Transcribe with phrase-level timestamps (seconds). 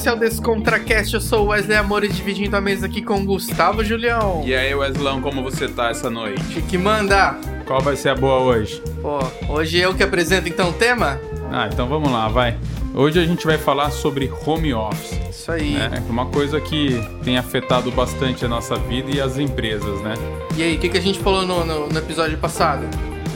[0.00, 1.14] esse é o Descontracast.
[1.14, 4.42] Eu sou o Wesley Amor e dividindo a mesa aqui com o Gustavo Julião.
[4.46, 6.62] E aí, Weslão, como você tá essa noite?
[6.62, 7.36] Que manda?
[7.66, 8.82] Qual vai ser a boa hoje?
[9.02, 9.18] Pô,
[9.52, 11.20] hoje eu que apresento então o tema?
[11.52, 12.56] Ah, então vamos lá, vai.
[12.94, 15.20] Hoje a gente vai falar sobre home office.
[15.30, 15.76] Isso aí.
[15.76, 20.14] É uma coisa que tem afetado bastante a nossa vida e as empresas, né?
[20.56, 22.86] E aí, o que, que a gente falou no, no, no episódio passado?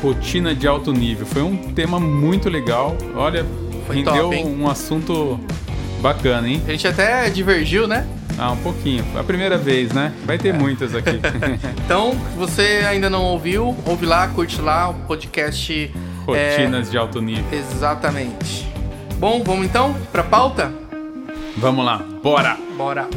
[0.02, 1.27] Rotina de alto nível.
[1.27, 2.96] Foi um tema muito legal.
[3.15, 3.46] Olha,
[3.87, 5.38] Foi rendeu top, um assunto
[6.05, 6.63] bacana, hein?
[6.69, 8.07] A gente até divergiu, né?
[8.37, 9.03] Ah, um pouquinho.
[9.17, 10.13] A primeira vez, né?
[10.27, 11.19] Vai ter muitas aqui.
[11.85, 15.91] Então, se você ainda não ouviu, ouve lá, curte lá o podcast.
[16.29, 17.45] é, Rotinas de alto nível.
[17.53, 18.67] exatamente.
[19.19, 20.71] Bom, vamos então pra pauta?
[21.57, 22.57] Vamos lá, bora!
[22.77, 23.09] Bora.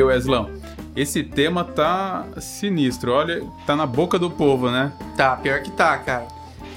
[0.00, 0.50] Aí, Weslão?
[0.96, 3.12] Esse tema tá sinistro.
[3.12, 4.92] Olha, tá na boca do povo, né?
[5.16, 6.26] Tá, pior que tá, cara.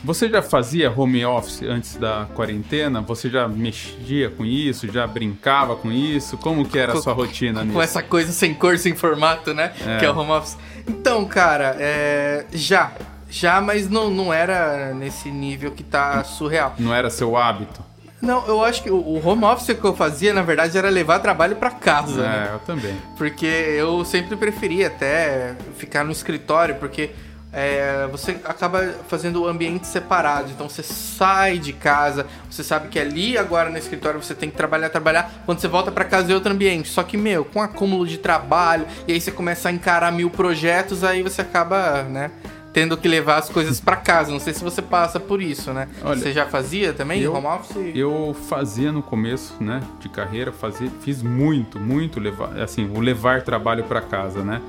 [0.03, 3.01] Você já fazia home office antes da quarentena?
[3.01, 4.91] Você já mexia com isso?
[4.91, 6.38] Já brincava com isso?
[6.38, 7.81] Como que era a sua rotina Com nisso?
[7.81, 9.71] essa coisa sem cor, sem formato, né?
[9.85, 9.99] É.
[9.99, 10.57] Que é o home office.
[10.85, 12.45] Então, cara, é...
[12.51, 12.91] já.
[13.29, 16.75] Já, mas não, não era nesse nível que tá surreal.
[16.77, 17.83] Não era seu hábito?
[18.23, 21.57] Não, eu acho que o home office que eu fazia, na verdade, era levar trabalho
[21.57, 22.47] pra casa, né?
[22.49, 22.95] É, eu também.
[23.17, 27.11] Porque eu sempre preferia até ficar no escritório, porque
[27.51, 30.51] é, você acaba fazendo ambientes separados.
[30.51, 34.55] Então você sai de casa, você sabe que ali agora no escritório você tem que
[34.55, 35.29] trabalhar, trabalhar.
[35.45, 36.88] Quando você volta pra casa é outro ambiente.
[36.88, 41.03] Só que, meu, com acúmulo de trabalho, e aí você começa a encarar mil projetos,
[41.03, 42.31] aí você acaba, né?
[42.73, 44.31] Tendo que levar as coisas pra casa.
[44.31, 45.88] Não sei se você passa por isso, né?
[46.03, 47.78] Olha, você já fazia também eu- home office?
[47.95, 53.44] Eu fazia no começo, né, de carreira, fazia, fiz muito, muito levar, assim, o levar
[53.44, 54.59] trabalho para casa, né?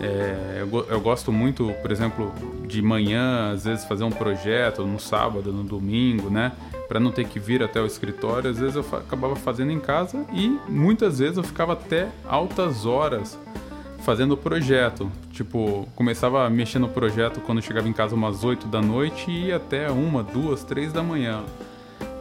[0.00, 2.32] É, eu, eu gosto muito, por exemplo,
[2.66, 6.50] de manhã, às vezes fazer um projeto no sábado, no domingo, né?
[6.88, 9.78] Para não ter que vir até o escritório, às vezes eu fa- acabava fazendo em
[9.78, 13.38] casa e muitas vezes eu ficava até altas horas
[14.04, 15.10] fazendo o projeto.
[15.32, 19.46] Tipo, começava a mexer no projeto quando chegava em casa umas 8 da noite e
[19.46, 21.42] ia até uma, duas, três da manhã.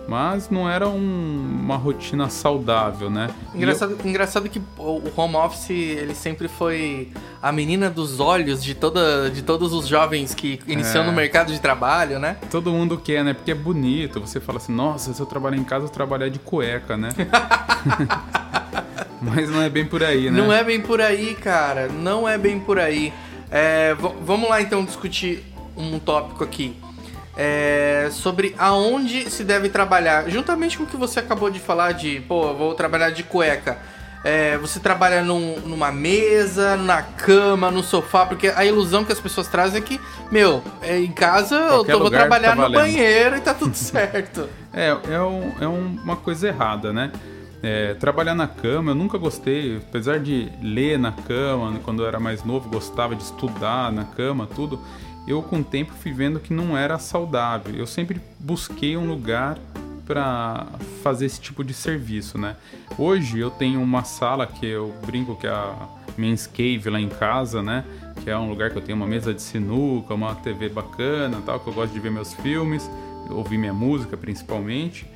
[0.06, 3.30] Mas não era um- uma rotina saudável, né?
[3.56, 7.10] Engraçado, engraçado que o home office ele sempre foi
[7.42, 11.08] a menina dos olhos de, toda, de todos os jovens que iniciam É.
[11.08, 12.36] no mercado de trabalho, né?
[12.42, 13.34] eu- todo mundo quer, né?
[13.34, 14.20] Porque é bonito.
[14.20, 17.10] Você fala assim, nossa, se eu trabalhar em casa, eu trabalhar de cueca, né?
[19.36, 20.38] Mas não é bem por aí, né?
[20.42, 21.88] Não é bem por aí, cara.
[21.88, 23.14] Não é bem por aí.
[23.50, 25.44] É, vamos lá então discutir
[25.78, 26.76] um tópico aqui.
[27.36, 30.30] É, sobre aonde se deve trabalhar.
[30.30, 33.78] Juntamente com o que você acabou de falar de, pô, eu vou trabalhar de cueca.
[34.26, 39.20] É, você trabalha num- numa mesa, na cama, no sofá, porque a ilusão que as
[39.20, 40.00] pessoas trazem é que,
[40.32, 43.54] meu, é, em casa eu Qualquer tô, vou lugar trabalhar tá no banheiro e tá
[43.54, 44.48] tudo certo.
[44.72, 47.12] É, é, um- é um- uma coisa errada, né?
[47.64, 52.20] É, trabalhar na cama, eu nunca gostei, apesar de ler na cama, quando eu era
[52.20, 54.78] mais novo, gostava de estudar na cama, tudo.
[55.26, 57.74] Eu, com o tempo, fui vendo que não era saudável.
[57.74, 59.58] Eu sempre busquei um lugar
[60.06, 60.68] para
[61.02, 62.58] fazer esse tipo de serviço, né?
[62.98, 65.88] Hoje eu tenho uma sala que eu brinco que é a
[66.18, 67.86] Men's Cave lá em casa, né?
[68.22, 71.62] Que é um lugar que eu tenho uma mesa de sinuca, uma TV bacana, tal,
[71.62, 72.92] que eu gosto de ver meus filmes,
[73.30, 75.13] ouvir minha música principalmente.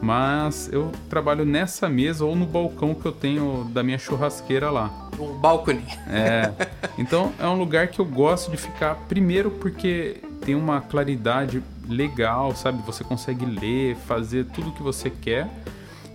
[0.00, 5.08] Mas eu trabalho nessa mesa ou no balcão que eu tenho da minha churrasqueira lá.
[5.18, 5.84] O balcony.
[6.08, 6.52] É.
[6.98, 12.56] Então é um lugar que eu gosto de ficar primeiro porque tem uma claridade legal,
[12.56, 12.82] sabe?
[12.86, 15.46] Você consegue ler, fazer tudo o que você quer.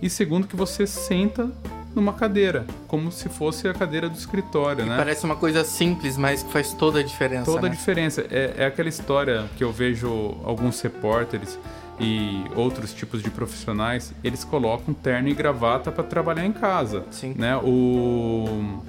[0.00, 1.48] E segundo que você senta
[1.94, 4.96] numa cadeira, como se fosse a cadeira do escritório, né?
[4.96, 7.44] Parece uma coisa simples, mas que faz toda a diferença.
[7.44, 7.76] Toda a né?
[7.76, 8.26] diferença.
[8.30, 10.08] É, é aquela história que eu vejo
[10.44, 11.58] alguns repórteres
[12.00, 17.04] e outros tipos de profissionais, eles colocam terno e gravata para trabalhar em casa.
[17.10, 17.34] Sim.
[17.36, 17.56] Né?
[17.56, 18.80] O.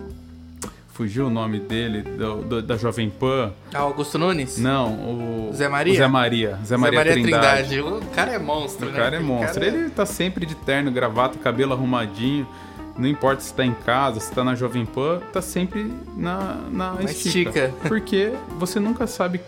[0.94, 3.52] Fugiu o nome dele, do- do- da Jovem Pan.
[3.74, 4.60] Ah, Augusto Nunes?
[4.60, 5.52] Não, o.
[5.52, 5.94] Zé Maria?
[5.94, 6.60] o Zé Maria.
[6.64, 7.80] Zé Maria, Trindade.
[7.82, 8.98] O cara é monstro, O né?
[9.00, 9.54] cara é monstro.
[9.62, 12.48] cara é- Ele tá sempre de terno, gravata, cabelo arrumadinho.
[12.96, 16.94] Não importa se tá em casa, se tá na Jovem Pan, tá sempre na, na,
[16.94, 17.50] Na estica.
[17.50, 17.74] estica.
[17.88, 19.42] Porque você nunca sabe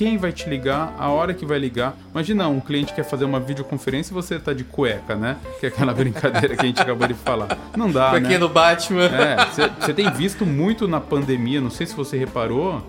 [0.00, 1.94] quem vai te ligar, a hora que vai ligar.
[2.10, 5.36] Imagina, um cliente quer fazer uma videoconferência e você tá de cueca, né?
[5.60, 7.58] Que é aquela brincadeira que a gente acabou de falar.
[7.76, 8.38] Não dá, Cuequinha né?
[8.38, 9.04] do Batman.
[9.04, 9.36] É,
[9.78, 12.82] você tem visto muito na pandemia, não sei se você reparou,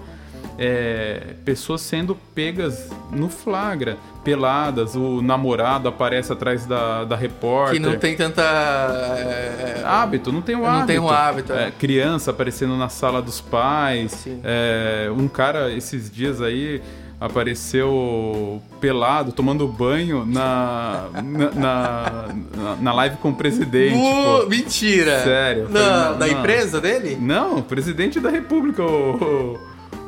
[0.57, 7.73] é, pessoas sendo pegas no flagra, peladas, o namorado aparece atrás da, da repórter.
[7.73, 8.41] Que não tem tanta.
[8.41, 10.79] É, hábito, não tem o não hábito.
[10.79, 11.51] Não tem o hábito.
[11.51, 11.71] É.
[11.71, 14.25] criança aparecendo na sala dos pais.
[14.43, 16.81] É, um cara, esses dias aí,
[17.21, 23.95] apareceu pelado, tomando banho na, na, na, na live com o presidente.
[23.95, 25.23] Uh, mentira!
[25.23, 25.69] Sério.
[25.69, 27.15] Na, falei, da empresa dele?
[27.21, 29.59] Não, o presidente da república, o,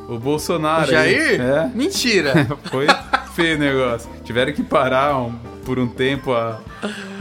[0.09, 0.87] o, o Bolsonaro.
[0.87, 1.39] O Jair?
[1.39, 1.69] É.
[1.75, 2.47] Mentira!
[2.71, 2.87] Foi
[3.35, 4.09] feio o negócio.
[4.23, 5.33] Tiveram que parar um,
[5.63, 6.59] por um tempo a,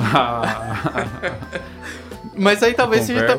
[0.01, 1.11] a,
[2.37, 3.39] mas aí talvez seja.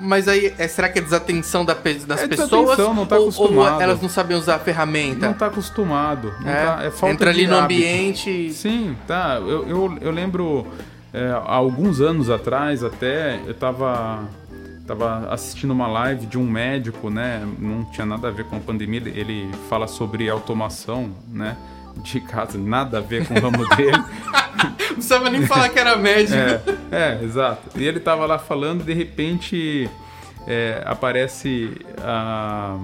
[0.00, 2.78] Mas aí, é, será que é desatenção da, das é pessoas?
[2.78, 5.26] Não tá ou, ou, elas não sabem usar a ferramenta?
[5.26, 6.32] Não tá acostumado.
[6.40, 6.64] Não é?
[6.64, 7.80] Tá, é falta Entra ali no hábito.
[7.80, 8.52] ambiente.
[8.52, 9.38] Sim, tá.
[9.40, 10.66] Eu, eu, eu lembro
[11.12, 14.28] é, há alguns anos atrás até, eu tava
[14.86, 17.46] tava assistindo uma live de um médico, né?
[17.58, 19.02] Não tinha nada a ver com a pandemia.
[19.04, 21.58] Ele fala sobre automação, né?
[21.96, 24.02] De casa, nada a ver com o ramo dele.
[24.64, 26.36] Não precisava nem falar que era médico.
[26.90, 27.78] É, é exato.
[27.78, 29.88] E ele tava lá falando, de repente
[30.46, 31.70] é, aparece
[32.02, 32.76] a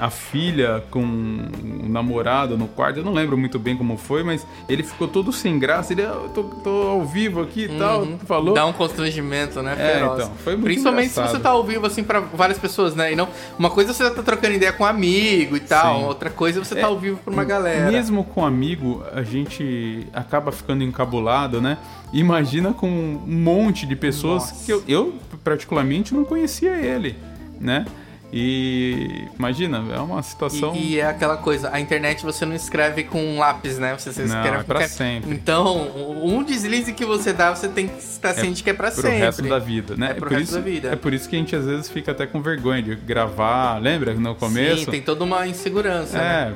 [0.00, 3.00] a filha com o namorado no quarto.
[3.00, 5.92] Eu não lembro muito bem como foi, mas ele ficou todo sem graça.
[5.92, 7.78] Ele, eu tô, tô ao vivo aqui e uhum.
[7.78, 8.54] tal, falou.
[8.54, 9.76] Dá um constrangimento, né?
[9.78, 10.14] É, Feroz.
[10.14, 11.26] então, foi muito Principalmente engraçado.
[11.26, 13.12] se você tá ao vivo, assim, pra várias pessoas, né?
[13.12, 16.04] E não, uma coisa é você tá trocando ideia com um amigo e tal, Sim.
[16.06, 17.90] outra coisa é você tá é, ao vivo pra uma galera.
[17.90, 21.76] Mesmo com amigo, a gente acaba ficando encabulado, né?
[22.10, 24.64] Imagina com um monte de pessoas Nossa.
[24.64, 25.14] que eu, eu,
[25.44, 27.16] particularmente, não conhecia ele,
[27.60, 27.84] né?
[28.32, 30.74] E imagina, é uma situação.
[30.74, 33.96] E, e, é aquela coisa, a internet você não escreve com um lápis, né?
[33.96, 35.32] Você, você não, escreve é pra sempre.
[35.32, 35.88] Então,
[36.22, 39.10] um deslize que você dá, você tem que estar é ciente que é pra sempre.
[39.10, 40.10] Pro resto da vida, né?
[40.10, 40.88] É pro resto isso, da vida.
[40.92, 44.14] É por isso que a gente às vezes fica até com vergonha de gravar, lembra
[44.14, 44.84] no começo?
[44.84, 46.16] Sim, tem toda uma insegurança.
[46.16, 46.54] É, né?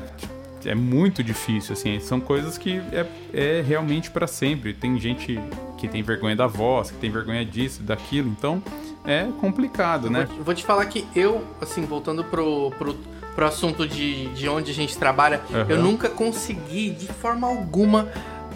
[0.65, 2.01] É muito difícil, assim.
[2.01, 4.73] São coisas que é, é realmente para sempre.
[4.73, 5.39] Tem gente
[5.77, 8.29] que tem vergonha da voz, que tem vergonha disso, daquilo.
[8.29, 8.63] Então,
[9.05, 10.27] é complicado, né?
[10.37, 12.95] Vou, vou, te falar que eu, assim, voltando pro, pro,
[13.35, 15.67] pro assunto de, de onde a gente trabalha, uhum.
[15.69, 18.09] eu nunca consegui, de forma alguma,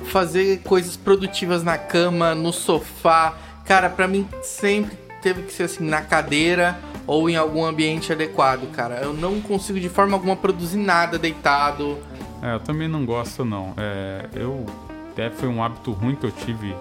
[0.05, 3.37] fazer coisas produtivas na cama, no sofá.
[3.65, 6.79] Cara, para mim sempre teve que ser assim, na cadeira
[7.09, 8.97] ou em algum ambiente adequado, cara.
[8.97, 11.97] Eu não consigo de forma alguma produzir nada deitado.
[12.43, 13.73] É, eu também não gosto, não.
[13.79, 14.67] É, eu
[15.11, 16.77] até foi um hábito ruim que eu tive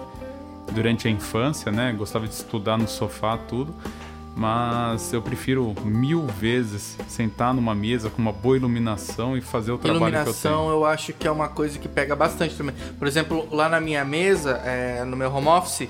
[0.70, 1.94] durante a infância, né?
[1.96, 3.74] Gostava de estudar no sofá, tudo.
[4.36, 9.78] Mas eu prefiro mil vezes sentar numa mesa com uma boa iluminação e fazer o
[9.78, 10.70] trabalho iluminação, que eu tenho.
[10.70, 12.74] eu acho que é uma coisa que pega bastante também.
[12.98, 15.88] Por exemplo, lá na minha mesa, é, no meu home office,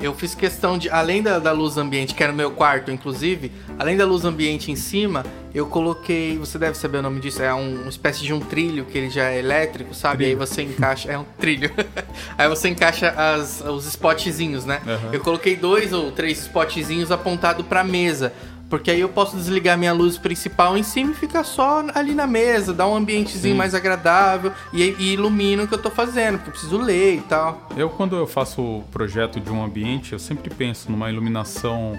[0.00, 3.52] eu fiz questão de, além da, da, luz ambiente, que era no meu quarto, inclusive,
[3.78, 5.24] além da luz ambiente em cima,
[5.54, 8.86] eu coloquei, você deve saber o nome disso, é um, uma espécie de um trilho
[8.86, 10.24] que ele já é elétrico, sabe?
[10.24, 10.30] Trilho.
[10.40, 11.70] Aí você encaixa, é um trilho.
[12.38, 14.80] Aí você encaixa as, os spotzinhos, né?
[14.86, 15.12] Uhum.
[15.12, 18.32] Eu coloquei dois ou três spotzinhos apontados para mesa.
[18.70, 22.26] Porque aí eu posso desligar minha luz principal em cima e ficar só ali na
[22.26, 23.58] mesa, dar um ambientezinho Sim.
[23.58, 27.20] mais agradável e, e ilumina o que eu tô fazendo, porque eu preciso ler e
[27.22, 27.68] tal.
[27.76, 31.98] Eu, quando eu faço o projeto de um ambiente, eu sempre penso numa iluminação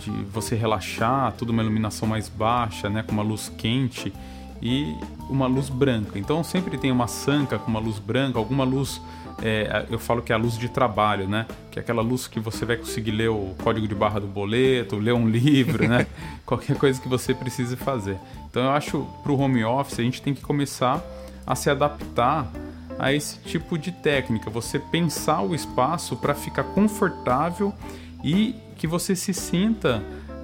[0.00, 4.12] de você relaxar, tudo uma iluminação mais baixa, né, com uma luz quente
[4.60, 4.96] e
[5.30, 6.18] uma luz branca.
[6.18, 9.00] Então sempre tem uma sanca com uma luz branca, alguma luz
[9.42, 11.46] é, eu falo que é a luz de trabalho, né?
[11.70, 14.96] Que é aquela luz que você vai conseguir ler o código de barra do boleto,
[14.96, 16.06] ler um livro, né?
[16.46, 18.18] Qualquer coisa que você precise fazer.
[18.48, 21.02] Então eu acho para o home office a gente tem que começar
[21.44, 22.50] a se adaptar
[22.98, 24.48] a esse tipo de técnica.
[24.48, 27.74] Você pensar o espaço para ficar confortável
[28.22, 30.02] e que você se sinta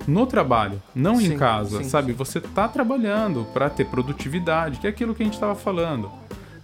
[0.09, 2.13] no trabalho, não sim, em casa, sim, sabe?
[2.13, 6.11] Você está trabalhando para ter produtividade, que é aquilo que a gente estava falando.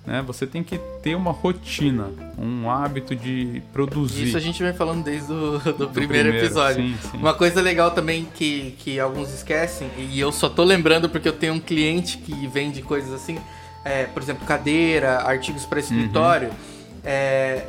[0.07, 0.23] Né?
[0.27, 4.25] Você tem que ter uma rotina, um hábito de produzir.
[4.25, 6.83] Isso a gente vem falando desde o do, do primeiro, primeiro, episódio.
[6.83, 7.17] Sim, sim.
[7.17, 11.33] Uma coisa legal também que, que alguns esquecem, e eu só tô lembrando porque eu
[11.33, 13.39] tenho um cliente que vende coisas assim,
[13.85, 16.55] é, por exemplo, cadeira, artigos para escritório, uhum.
[17.03, 17.65] é,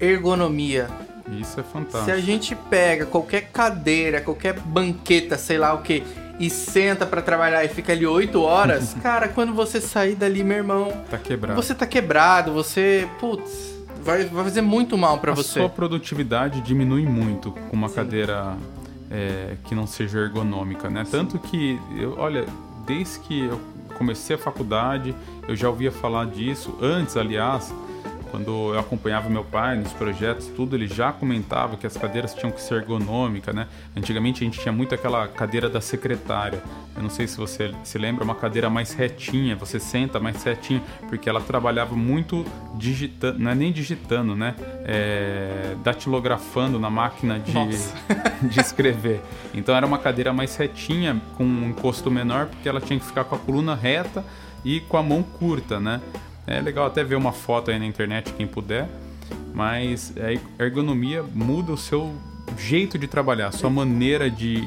[0.00, 0.88] ergonomia.
[1.30, 2.04] Isso é fantástico.
[2.06, 6.02] Se a gente pega qualquer cadeira, qualquer banqueta, sei lá o que,
[6.38, 10.58] e senta para trabalhar e fica ali 8 horas, cara, quando você sair dali, meu
[10.58, 10.92] irmão.
[11.10, 11.60] Tá quebrado.
[11.60, 13.08] Você tá quebrado, você.
[13.18, 15.58] Putz, vai, vai fazer muito mal para você.
[15.58, 17.94] A sua produtividade diminui muito com uma Sim.
[17.94, 18.56] cadeira
[19.10, 21.04] é, que não seja ergonômica, né?
[21.04, 21.10] Sim.
[21.10, 22.46] Tanto que, eu, olha,
[22.86, 23.60] desde que eu
[23.94, 25.14] comecei a faculdade,
[25.48, 26.76] eu já ouvia falar disso.
[26.80, 27.74] Antes, aliás,
[28.30, 32.50] quando eu acompanhava meu pai nos projetos, tudo, ele já comentava que as cadeiras tinham
[32.50, 33.66] que ser ergonômicas, né?
[33.96, 36.62] Antigamente a gente tinha muito aquela cadeira da secretária.
[36.96, 40.82] Eu não sei se você se lembra, uma cadeira mais retinha, você senta mais retinha,
[41.08, 42.44] porque ela trabalhava muito
[42.74, 44.54] digitando, não é nem digitando, né?
[44.84, 47.52] É, datilografando na máquina de,
[48.48, 49.20] de escrever.
[49.54, 53.24] Então era uma cadeira mais retinha, com um encosto menor, porque ela tinha que ficar
[53.24, 54.24] com a coluna reta
[54.64, 56.00] e com a mão curta, né?
[56.48, 58.88] É legal até ver uma foto aí na internet, quem puder.
[59.52, 60.14] Mas
[60.58, 62.14] a ergonomia muda o seu
[62.56, 64.62] jeito de trabalhar, sua maneira de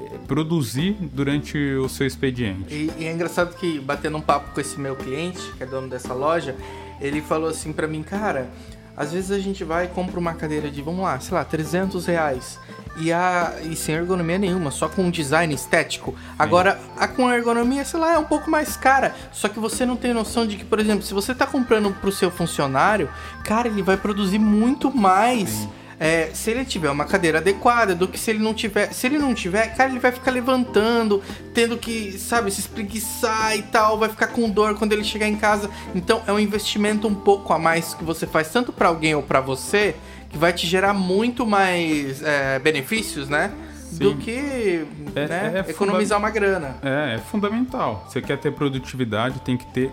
[0.00, 2.74] eh, produzir durante o seu expediente.
[2.74, 5.88] E, e, é engraçado que, batendo um papo com esse meu cliente, que é dono
[5.88, 6.56] dessa loja,
[7.00, 8.50] ele falou assim para mim, cara,
[8.96, 12.04] às vezes a gente vai e compra uma cadeira de, vamos lá, sei lá, 300
[12.06, 12.58] reais
[13.00, 16.14] e, a, e sem ergonomia nenhuma, só com um design estético.
[16.38, 19.14] Agora, a com ergonomia, sei lá, é um pouco mais cara.
[19.32, 22.08] Só que você não tem noção de que, por exemplo, se você está comprando para
[22.08, 23.08] o seu funcionário,
[23.44, 25.48] cara, ele vai produzir muito mais.
[25.48, 28.92] Sim é, se ele tiver uma cadeira adequada do que se ele não tiver.
[28.92, 33.62] Se ele não tiver, cara, ele vai ficar levantando, tendo que, sabe, se espreguiçar e
[33.62, 35.68] tal, vai ficar com dor quando ele chegar em casa.
[35.94, 39.22] Então é um investimento um pouco a mais que você faz, tanto para alguém ou
[39.22, 39.96] para você,
[40.28, 43.52] que vai te gerar muito mais é, benefícios, né?
[43.90, 44.04] Sim.
[44.04, 46.76] do que é, né, é economizar uma grana.
[46.82, 48.06] É, é fundamental.
[48.06, 49.90] Você quer ter produtividade, tem que ter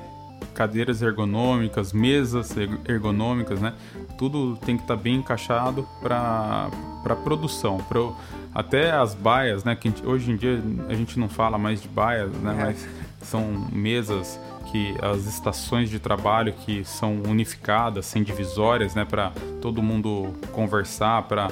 [0.54, 2.54] cadeiras ergonômicas, mesas
[2.88, 3.74] ergonômicas, né?
[4.18, 6.70] Tudo tem que estar tá bem encaixado para
[7.04, 8.16] para produção, pro,
[8.54, 9.76] até as baias, né?
[9.76, 12.56] Que gente, hoje em dia a gente não fala mais de baias, né?
[12.58, 12.64] É.
[12.66, 12.88] Mas
[13.22, 14.40] são mesas
[14.76, 19.06] que as estações de trabalho que são unificadas, sem divisórias, né?
[19.06, 21.50] Para todo mundo conversar, para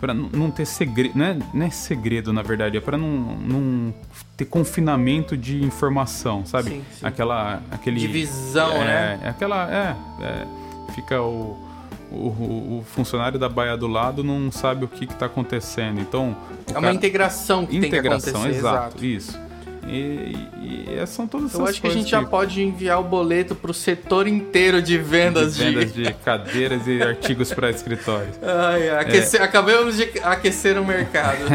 [0.00, 3.94] para não ter segredo, não é, não é segredo na verdade, é para não, não
[4.36, 6.70] ter confinamento de informação, sabe?
[6.70, 7.04] Sim, sim.
[7.04, 9.20] Aquela, aquele divisão, é, né?
[9.24, 11.58] É aquela, é, é fica o,
[12.12, 16.36] o, o, funcionário da baia do lado não sabe o que está acontecendo, então
[16.68, 19.04] é uma cara, integração que integração, tem que acontecer, exato, exato.
[19.04, 19.47] isso.
[19.88, 20.36] E,
[21.00, 22.10] e, são todas Eu acho que a gente que...
[22.10, 26.02] já pode enviar o boleto para o setor inteiro de vendas de, vendas de...
[26.02, 28.38] de cadeiras e artigos para escritórios.
[28.42, 29.44] Ai, aquecer, é.
[29.44, 31.38] Acabamos de aquecer o mercado.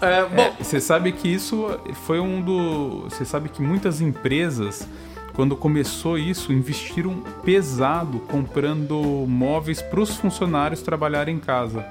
[0.00, 3.04] é, bom, é, você sabe que isso foi um do.
[3.04, 4.88] Você sabe que muitas empresas
[5.34, 11.84] quando começou isso, investiram pesado comprando móveis para os funcionários trabalharem em casa.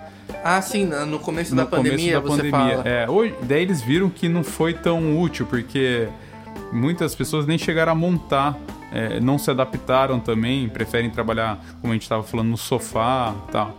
[0.44, 2.78] Ah, sim, no começo no da pandemia, começo da você pandemia.
[2.78, 2.88] fala.
[2.88, 6.08] É, hoje, daí eles viram que não foi tão útil, porque
[6.72, 8.58] muitas pessoas nem chegaram a montar,
[8.92, 13.52] é, não se adaptaram também, preferem trabalhar, como a gente estava falando, no sofá e
[13.52, 13.76] tal.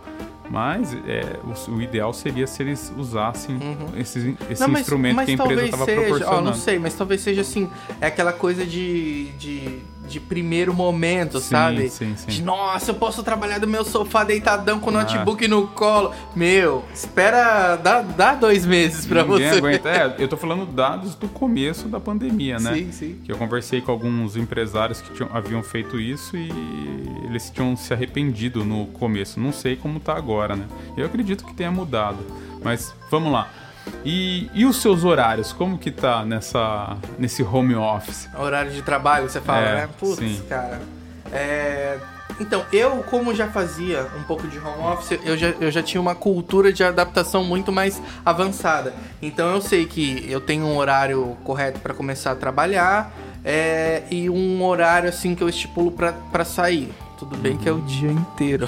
[0.49, 3.99] Mas é, o, o, ideal seria se eles usassem uhum.
[3.99, 6.37] esse, esse não, mas, instrumento mas que a empresa estava proporcionando.
[6.37, 11.39] Ó, não sei, mas talvez seja assim, é aquela coisa de, de de primeiro momento,
[11.39, 11.89] sim, sabe?
[11.89, 12.27] Sim, sim.
[12.27, 15.03] De nossa, eu posso trabalhar do meu sofá deitadão com o ah.
[15.03, 16.13] notebook no colo.
[16.35, 19.45] Meu, espera, dá, dá dois meses para você.
[19.45, 19.89] Aguenta.
[19.89, 22.73] É, eu tô falando dados do começo da pandemia, né?
[22.73, 23.19] Sim, sim.
[23.23, 26.49] Que eu conversei com alguns empresários que tinham, haviam feito isso e
[27.25, 29.39] eles tinham se arrependido no começo.
[29.39, 30.65] Não sei como tá agora, né?
[30.95, 32.19] Eu acredito que tenha mudado.
[32.63, 33.49] Mas vamos lá.
[34.03, 35.51] E, e os seus horários?
[35.51, 38.29] Como que tá nessa, nesse home office?
[38.37, 39.89] Horário de trabalho, você fala, é, né?
[39.99, 40.41] Putz, sim.
[40.47, 40.81] cara.
[41.31, 41.97] É...
[42.39, 45.99] Então, eu, como já fazia um pouco de home office, eu já, eu já tinha
[45.99, 48.93] uma cultura de adaptação muito mais avançada.
[49.21, 53.11] Então, eu sei que eu tenho um horário correto para começar a trabalhar
[53.43, 56.93] é, e um horário assim que eu estipulo para sair.
[57.17, 58.67] Tudo bem que é o dia inteiro.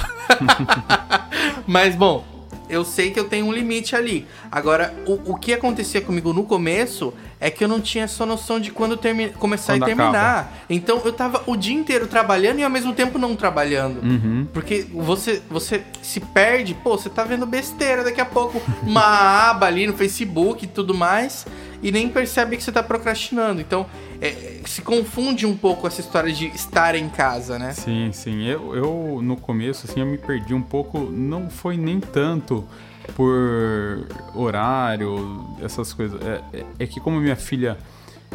[1.67, 2.23] Mas, bom,
[2.69, 4.27] eu sei que eu tenho um limite ali.
[4.51, 8.59] Agora, o, o que acontecia comigo no começo é que eu não tinha essa noção
[8.59, 10.39] de quando termi começar quando e terminar.
[10.39, 10.49] Acaba.
[10.69, 14.01] Então eu tava o dia inteiro trabalhando e ao mesmo tempo não trabalhando.
[14.01, 14.47] Uhum.
[14.53, 19.01] Porque você, você se perde, pô, você tá vendo besteira daqui a pouco, uma
[19.49, 21.47] aba ali no Facebook e tudo mais,
[21.81, 23.61] e nem percebe que você tá procrastinando.
[23.61, 23.85] Então,
[24.21, 27.71] é, se confunde um pouco essa história de estar em casa, né?
[27.71, 28.45] Sim, sim.
[28.45, 30.99] Eu, eu no começo, assim, eu me perdi um pouco.
[30.99, 32.67] Não foi nem tanto
[33.15, 36.21] por horário, essas coisas.
[36.21, 37.77] É, é, é que como minha filha,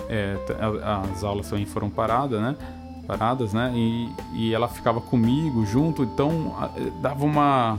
[0.08, 0.36] é,
[1.12, 2.56] as aulas também foram paradas, né?
[3.06, 3.72] Paradas, né?
[3.74, 6.54] E, e ela ficava comigo junto, então
[7.00, 7.78] dava uma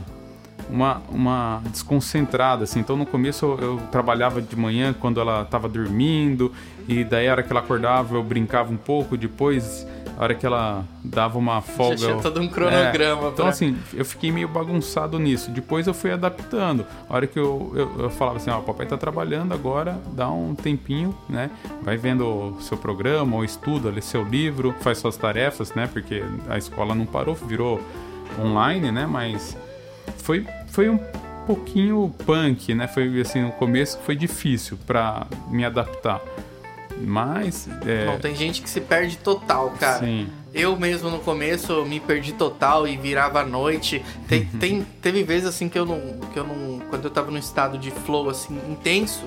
[0.70, 2.80] uma, uma desconcentrada, assim.
[2.80, 6.52] Então no começo eu, eu trabalhava de manhã quando ela estava dormindo,
[6.88, 9.86] e daí a hora que ela acordava eu brincava um pouco, depois
[10.18, 11.98] a hora que ela dava uma folga.
[11.98, 13.28] Já tinha todo um cronograma.
[13.28, 15.52] É, então, assim, eu fiquei meio bagunçado nisso.
[15.52, 16.86] Depois eu fui adaptando.
[17.10, 20.30] A hora que eu, eu, eu falava assim: ó, o papai tá trabalhando agora, dá
[20.30, 21.50] um tempinho, né?
[21.82, 25.90] Vai vendo o seu programa, ou estuda, lê seu livro, faz suas tarefas, né?
[25.92, 27.82] Porque a escola não parou, virou
[28.40, 29.06] online, né?
[29.06, 29.58] Mas
[30.18, 31.00] foi, foi um
[31.46, 32.88] pouquinho punk, né?
[32.88, 36.22] Foi assim, no começo foi difícil para me adaptar.
[36.98, 37.68] Mas.
[37.86, 38.06] É...
[38.06, 40.00] Não, tem gente que se perde total, cara.
[40.00, 40.28] Sim.
[40.54, 44.04] Eu mesmo no começo me perdi total e virava à noite.
[44.28, 44.60] Tem, uhum.
[44.60, 46.20] tem, teve vezes assim que eu não.
[46.32, 46.80] que eu não.
[46.90, 49.26] Quando eu tava num estado de flow assim intenso,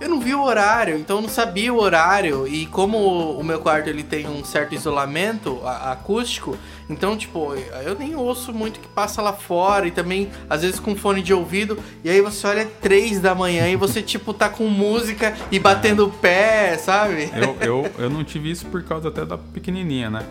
[0.00, 2.46] eu não vi o horário, então eu não sabia o horário.
[2.46, 6.56] E como o meu quarto ele tem um certo isolamento acústico,
[6.88, 9.86] então, tipo, eu nem ouço muito que passa lá fora.
[9.86, 11.78] E também, às vezes, com fone de ouvido.
[12.02, 16.06] E aí você olha três da manhã e você, tipo, tá com música e batendo
[16.06, 17.30] o pé, sabe?
[17.34, 20.24] Eu, eu, eu não tive isso por causa até da pequenininha, né?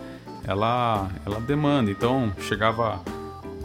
[0.44, 1.90] Ela, ela demanda.
[1.90, 3.00] Então, chegava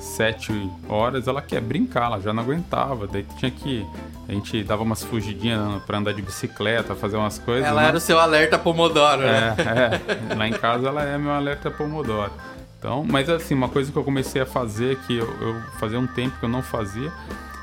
[0.03, 3.07] sete horas, ela quer brincar, ela já não aguentava.
[3.07, 3.86] Daí tinha que
[4.27, 7.67] a gente dava umas fugidinhas para andar de bicicleta, fazer umas coisas.
[7.67, 7.88] Ela né?
[7.88, 9.55] era o seu alerta Pomodoro, né?
[9.57, 10.36] É, é.
[10.36, 12.31] Lá em casa ela é meu alerta Pomodoro.
[12.77, 16.07] Então, mas assim, uma coisa que eu comecei a fazer, que eu, eu fazia um
[16.07, 17.12] tempo que eu não fazia,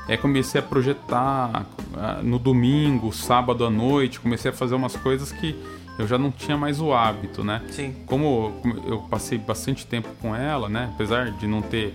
[0.07, 5.31] é comecei a projetar uh, no domingo, sábado à noite, comecei a fazer umas coisas
[5.31, 5.55] que
[6.01, 7.61] eu já não tinha mais o hábito, né?
[7.69, 7.95] Sim.
[8.07, 8.53] Como
[8.87, 10.89] eu passei bastante tempo com ela, né?
[10.95, 11.93] Apesar de não ter.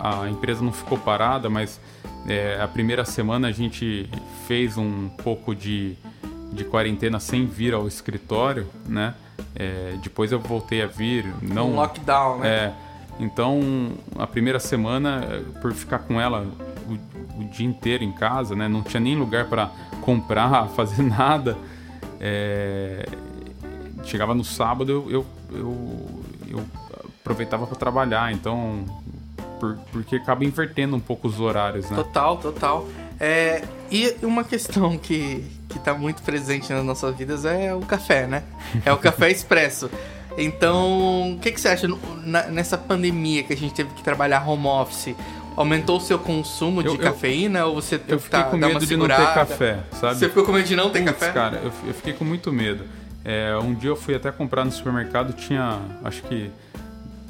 [0.00, 1.80] A empresa não ficou parada, mas
[2.28, 4.08] é, a primeira semana a gente
[4.46, 5.96] fez um pouco de,
[6.52, 9.14] de quarentena sem vir ao escritório, né?
[9.56, 11.26] É, depois eu voltei a vir.
[11.42, 12.48] Não, um lockdown, né?
[12.48, 12.72] É,
[13.18, 16.46] então, a primeira semana, por ficar com ela
[16.88, 18.68] o, o dia inteiro em casa, né?
[18.68, 21.58] Não tinha nem lugar para comprar, fazer nada.
[22.20, 23.08] É,
[24.10, 26.64] chegava no sábado, eu, eu, eu, eu
[27.20, 28.32] aproveitava para trabalhar.
[28.32, 28.84] Então,
[29.58, 31.96] por, porque acaba invertendo um pouco os horários, né?
[31.96, 32.88] Total, total.
[33.18, 38.26] É, e uma questão que, que tá muito presente nas nossas vidas é o café,
[38.26, 38.42] né?
[38.84, 39.90] É o café expresso.
[40.38, 41.88] Então, o que, que você acha
[42.50, 45.14] nessa pandemia que a gente teve que trabalhar home office?
[45.56, 48.96] Aumentou o seu consumo de eu, cafeína ou você eu fiquei tá, com medo de
[48.96, 50.14] não ter café, sabe?
[50.14, 51.32] Você ficou com medo de não ter Puts, café?
[51.32, 52.84] Cara, eu, eu fiquei com muito medo.
[53.24, 56.50] É, um dia eu fui até comprar no supermercado, tinha acho que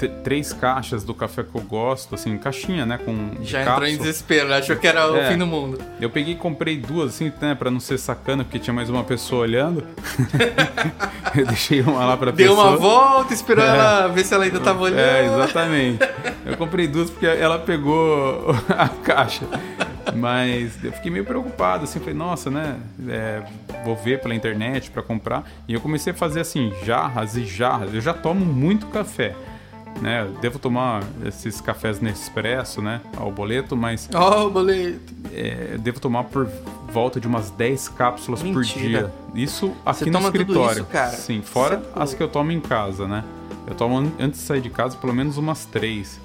[0.09, 2.99] três caixas do café que eu gosto, assim, caixinha, né?
[2.99, 4.59] Com Já entrou em desespero, né?
[4.59, 5.79] achou que era é, o fim do mundo.
[6.01, 7.55] Eu peguei e comprei duas, assim, né?
[7.55, 9.87] Pra não ser sacana, porque tinha mais uma pessoa olhando.
[11.37, 12.71] eu deixei uma lá pra Deu pessoa.
[12.71, 13.69] Deu uma volta, esperou é.
[13.69, 15.01] ela ver se ela ainda tava olhando.
[15.01, 15.99] É, exatamente.
[16.47, 19.45] Eu comprei duas porque ela pegou a caixa.
[20.17, 22.79] Mas eu fiquei meio preocupado, assim, falei, nossa, né?
[23.09, 23.43] É,
[23.85, 25.45] vou ver pela internet para comprar.
[25.69, 27.95] E eu comecei a fazer assim, jarras e jarras.
[27.95, 29.35] Eu já tomo muito café
[30.01, 30.23] né?
[30.23, 33.01] Eu devo tomar esses cafés Nespresso, né?
[33.17, 34.09] Ao boleto, mas.
[34.15, 35.15] Ó, oh, boleto!
[35.33, 36.49] É, devo tomar por
[36.93, 38.55] volta de umas 10 cápsulas Mentira.
[38.55, 39.13] por dia.
[39.35, 40.83] Isso aqui Você no escritório.
[40.83, 41.13] Isso, cara?
[41.13, 43.25] Sim, fora é as que eu tomo em casa, né?
[43.67, 46.21] Eu tomo antes de sair de casa pelo menos umas três.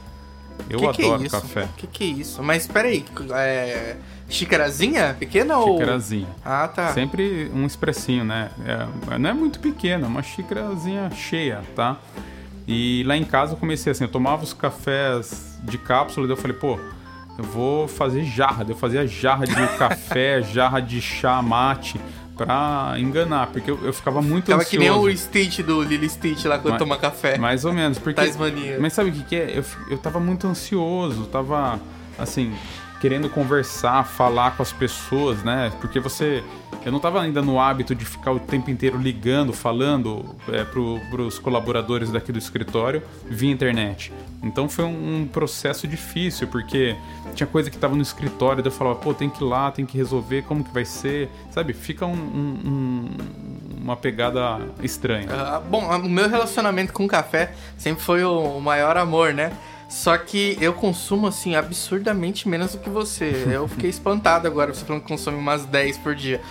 [0.70, 1.68] Eu que adoro que é café.
[1.78, 2.44] Que que é isso?
[2.44, 5.78] Mas peraí, é xicarazinha pequena ou?
[5.78, 6.28] Xicarazinha.
[6.44, 6.94] Ah, tá.
[6.94, 8.50] Sempre um expressinho, né?
[8.65, 11.98] É, não é muito pequena, é uma xicarazinha cheia, tá?
[12.68, 16.41] E lá em casa eu comecei assim, eu tomava os cafés de cápsula, daí eu
[16.41, 16.80] falei, pô,
[17.38, 22.00] eu vou fazer jarra, eu fazia jarra de café, jarra de chá mate
[22.36, 24.84] pra enganar, porque eu, eu ficava muito Ficava ansioso.
[24.84, 27.38] que nem o Stitch do Lily Stitch lá quando mas, toma café.
[27.38, 28.21] Mais ou menos, porque...
[28.21, 28.78] Tasmania.
[28.80, 29.58] Mas sabe o que que é?
[29.58, 31.80] Eu, eu tava muito ansioso, tava,
[32.17, 32.54] assim,
[33.06, 35.72] querendo conversar, falar com as pessoas, né?
[35.80, 36.44] Porque você.
[36.84, 41.22] Eu não estava ainda no hábito de ficar o tempo inteiro ligando, falando é, para
[41.22, 44.12] os colaboradores daqui do escritório via internet.
[44.41, 46.96] Então foi um, um processo difícil, porque
[47.36, 49.86] tinha coisa que estava no escritório, daí eu falava, pô, tem que ir lá, tem
[49.86, 51.30] que resolver, como que vai ser?
[51.52, 51.74] Sabe?
[51.74, 53.10] Fica um, um,
[53.84, 55.28] uma pegada estranha.
[55.28, 59.52] Uh, bom, o meu relacionamento com o café sempre foi o maior amor, né?
[59.88, 63.45] Só que eu consumo, assim, absurdamente menos do que você.
[63.50, 66.41] Eu fiquei espantado agora, você falando que consome umas 10 por dia.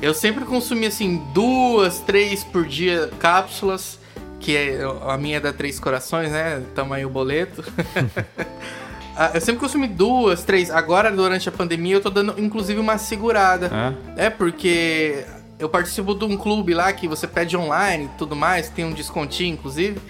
[0.00, 3.98] Eu sempre consumi, assim, duas, três por dia cápsulas,
[4.40, 6.62] que é, a minha é da Três Corações, né?
[6.74, 7.64] Tamanho boleto.
[9.16, 10.72] Ah, eu sempre consumi duas, três.
[10.72, 13.70] Agora, durante a pandemia, eu tô dando, inclusive, uma segurada.
[14.16, 15.24] É, é porque
[15.56, 18.92] eu participo de um clube lá que você pede online e tudo mais, tem um
[18.92, 20.00] descontinho, inclusive,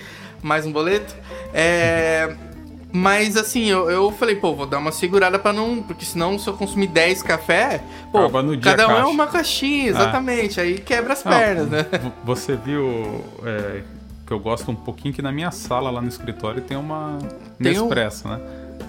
[0.43, 1.15] mais um boleto.
[1.53, 2.35] É.
[2.97, 5.83] Mas assim, eu, eu falei, pô, vou dar uma segurada para não.
[5.83, 8.31] Porque senão, se eu consumir 10 café, pô,
[8.63, 9.89] cada um é uma caixinha, ah.
[9.89, 10.61] exatamente.
[10.61, 10.63] Ah.
[10.63, 11.85] Aí quebra as pernas, né?
[12.25, 13.25] Você viu.
[13.45, 13.83] É,
[14.25, 17.19] que eu gosto um pouquinho, que na minha sala lá no escritório tem uma
[17.61, 18.41] Tem um- Nespresso, né?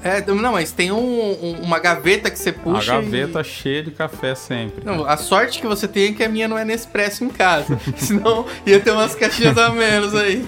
[0.03, 0.97] É, não, mas tem um-
[1.43, 2.93] um- uma gaveta que você puxa.
[2.93, 4.85] a gaveta e- cheia de café sempre.
[4.85, 7.79] Não, a sorte que você tem é que a minha não é Nespresso em casa.
[7.97, 10.47] Senão ia ter umas caixinhas a menos aí.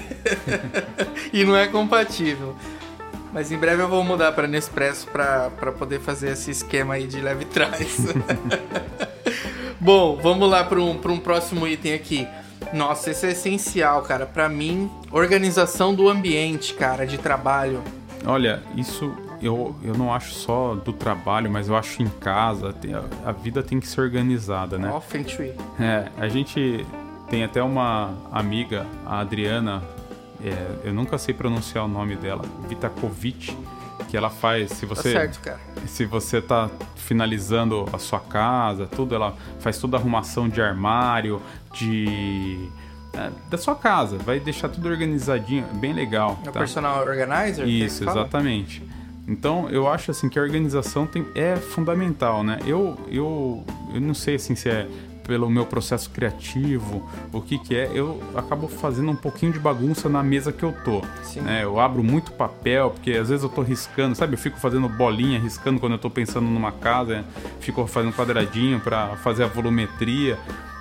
[1.34, 2.56] e não é compatível.
[3.38, 7.22] Mas em breve eu vou mudar para Nespresso para poder fazer esse esquema aí de
[7.22, 8.08] leve trás.
[9.80, 12.28] Bom, vamos lá para um, pra um próximo item aqui.
[12.74, 14.26] Nossa, esse é essencial, cara.
[14.26, 17.84] Para mim, organização do ambiente, cara, de trabalho.
[18.26, 22.74] Olha, isso eu, eu não acho só do trabalho, mas eu acho em casa.
[23.24, 24.90] a, a vida tem que ser organizada, né?
[24.92, 25.54] Ó, Feng Shui.
[25.80, 26.84] É, a gente
[27.30, 29.84] tem até uma amiga, a Adriana,
[30.44, 33.56] é, eu nunca sei pronunciar o nome dela, Vitakovic,
[34.08, 35.60] que ela faz, se Tá você certo, cara.
[35.86, 41.42] se você tá finalizando a sua casa, tudo, ela faz toda a arrumação de armário,
[41.74, 42.70] de
[43.14, 46.40] é, da sua casa, vai deixar tudo organizadinho, bem legal.
[46.46, 46.60] É o tá?
[46.60, 47.68] personal organizer?
[47.68, 48.84] Isso, exatamente.
[49.28, 52.60] Então, eu acho assim que a organização tem, é fundamental, né?
[52.66, 54.88] Eu, eu, eu não sei assim se é
[55.28, 60.08] pelo meu processo criativo, o que que é, eu acabo fazendo um pouquinho de bagunça
[60.08, 61.02] na mesa que eu tô.
[61.42, 61.64] Né?
[61.64, 64.34] Eu abro muito papel, porque às vezes eu tô riscando, sabe?
[64.34, 67.26] Eu fico fazendo bolinha, riscando quando eu tô pensando numa casa,
[67.60, 70.40] fico fazendo quadradinho para fazer a volumetria.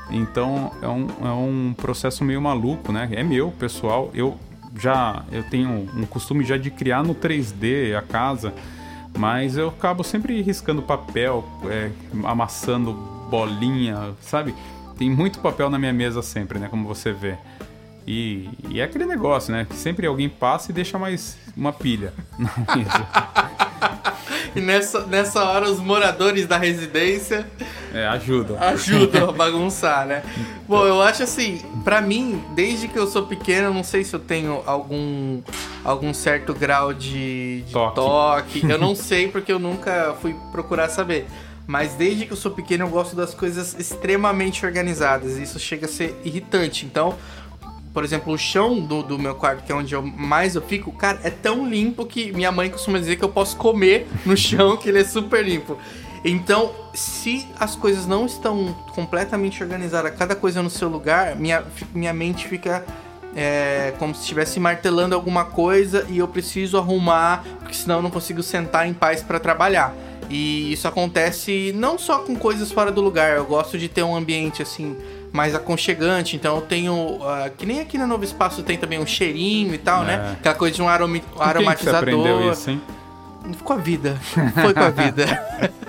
[0.09, 3.09] Então, é um, é um processo meio maluco, né?
[3.13, 4.11] É meu, pessoal.
[4.15, 4.39] Eu
[4.79, 8.53] já eu tenho um costume já de criar no 3D a casa,
[9.19, 11.91] mas eu acabo sempre riscando papel, é,
[12.25, 14.55] amassando bolinha, sabe?
[14.99, 16.69] Tem muito papel na minha mesa sempre, né?
[16.71, 17.37] Como você vê.
[18.07, 19.67] E, e é aquele negócio, né?
[19.69, 23.07] Que sempre alguém passa e deixa mais uma pilha na mesa.
[24.55, 27.47] E nessa, nessa hora os moradores da residência
[27.93, 28.59] É, ajuda.
[28.61, 30.23] ajudam a bagunçar, né?
[30.67, 34.15] Bom, eu acho assim, pra mim, desde que eu sou pequeno, eu não sei se
[34.15, 35.43] eu tenho algum
[35.85, 37.95] algum certo grau de, de Toque.
[37.97, 38.63] toque.
[38.71, 41.27] Eu não sei porque eu nunca fui procurar saber.
[41.67, 45.37] Mas desde que eu sou pequeno, eu gosto das coisas extremamente organizadas.
[45.37, 46.87] E isso chega a ser irritante.
[46.87, 47.17] Então,
[47.93, 50.93] por exemplo, o chão do, do meu quarto, que é onde eu mais eu fico,
[50.93, 54.77] cara, é tão limpo que minha mãe costuma dizer que eu posso comer no chão,
[54.77, 55.79] que ele é super limpo.
[56.25, 62.13] Então, se as coisas não estão completamente organizadas, cada coisa no seu lugar, minha, minha
[62.13, 62.85] mente fica
[63.35, 68.11] é, como se estivesse martelando alguma coisa e eu preciso arrumar, porque senão eu não
[68.11, 69.95] consigo sentar em paz para trabalhar.
[70.29, 74.15] E isso acontece não só com coisas fora do lugar, eu gosto de ter um
[74.17, 74.97] ambiente assim
[75.33, 79.07] mais aconchegante, então eu tenho, ah, que nem aqui no Novo Espaço tem também um
[79.07, 80.07] cheirinho e tal, É.
[80.07, 80.37] né?
[80.39, 81.99] Aquela coisa de um aromi- Com quem que você aromatizador.
[82.01, 82.81] aprendeu isso, hein?
[83.63, 84.19] Com a vida.
[84.61, 85.47] Foi com a vida.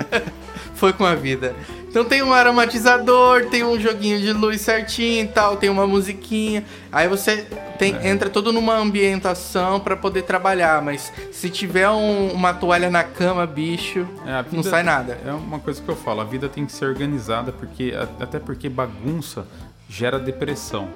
[0.76, 1.56] Foi com a vida.
[1.90, 6.64] Então tem um aromatizador, tem um joguinho de luz certinho e tal, tem uma musiquinha.
[6.92, 7.48] Aí você
[7.80, 8.10] tem, É.
[8.10, 13.46] entra todo numa ambientação pra poder trabalhar, mas se tiver um- uma toalha na cama,
[13.48, 15.18] bicho, É, não sai nada.
[15.26, 18.68] É uma coisa que eu falo, a vida tem que ser organizada, porque até porque
[18.70, 19.48] bagunça
[19.90, 20.90] gera depressão.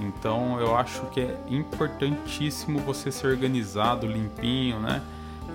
[0.00, 5.02] Então eu acho que é importantíssimo você ser organizado, limpinho, né?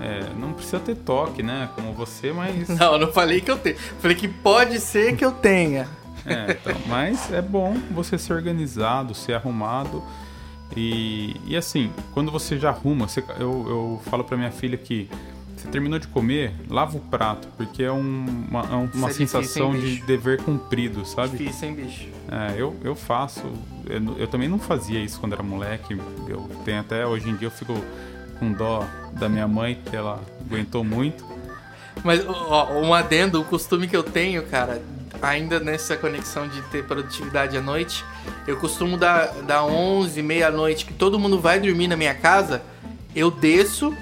[0.02, 1.70] É, não precisa ter toque, né?
[1.76, 2.68] Como você, mas.
[2.78, 3.78] Não, eu não falei que eu tenho.
[4.00, 5.88] Falei que pode ser que eu tenha.
[6.26, 10.04] É, então, mas é bom você ser organizado, ser arrumado.
[10.76, 15.08] E, e assim, quando você já arruma, você- eu, eu falo pra minha filha que
[15.56, 19.12] você terminou de comer, lava o prato, porque é um- uma, é um- uma é
[19.12, 21.38] difícil, sensação hein, de dever cumprido, sabe?
[21.38, 22.08] Difícil, hein, bicho?
[22.30, 23.44] É, eu, eu faço.
[23.88, 25.96] Eu, eu também não fazia isso quando era moleque.
[26.28, 27.74] Eu tenho até hoje em dia eu fico
[28.40, 31.26] com dó da minha mãe, que ela aguentou muito.
[32.04, 34.82] Mas, ó, um adendo, o costume que eu tenho, cara,
[35.22, 38.04] ainda nessa conexão de ter produtividade à noite,
[38.46, 42.62] eu costumo dar, dar 11, meia-noite, que todo mundo vai dormir na minha casa,
[43.16, 43.96] eu desço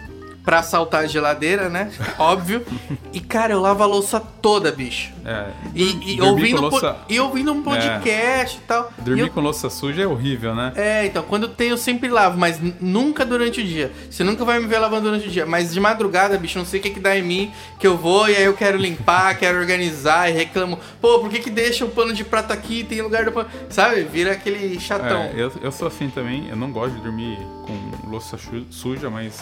[0.43, 1.91] pra assaltar a geladeira, né?
[2.19, 2.65] Óbvio.
[3.13, 5.12] E, cara, eu lavo a louça toda, bicho.
[5.25, 8.91] É, E, e ouvindo, louça- e ouvindo um podcast e tal.
[8.97, 10.73] E Dormir eu- com louça suja é horrível, né?
[10.75, 13.91] é, então, quando tem eu sempre lavo, mas nunca durante o dia.
[14.10, 15.45] Você nunca vai me ver lavando durante o dia.
[15.45, 18.27] Mas de madrugada, bicho, não sei o que que dá em mim, que eu vou
[18.29, 20.77] e aí eu quero limpar, quero organizar e reclamo.
[20.99, 23.47] Pô, por que que deixa o pano de prato aqui, tem lugar do pano...
[23.69, 24.01] Sabe?
[24.03, 25.21] Vira aquele chatão.
[25.23, 28.38] É, eu, eu sou assim também, eu não gosto de dormir com louça
[28.69, 29.41] suja, mas.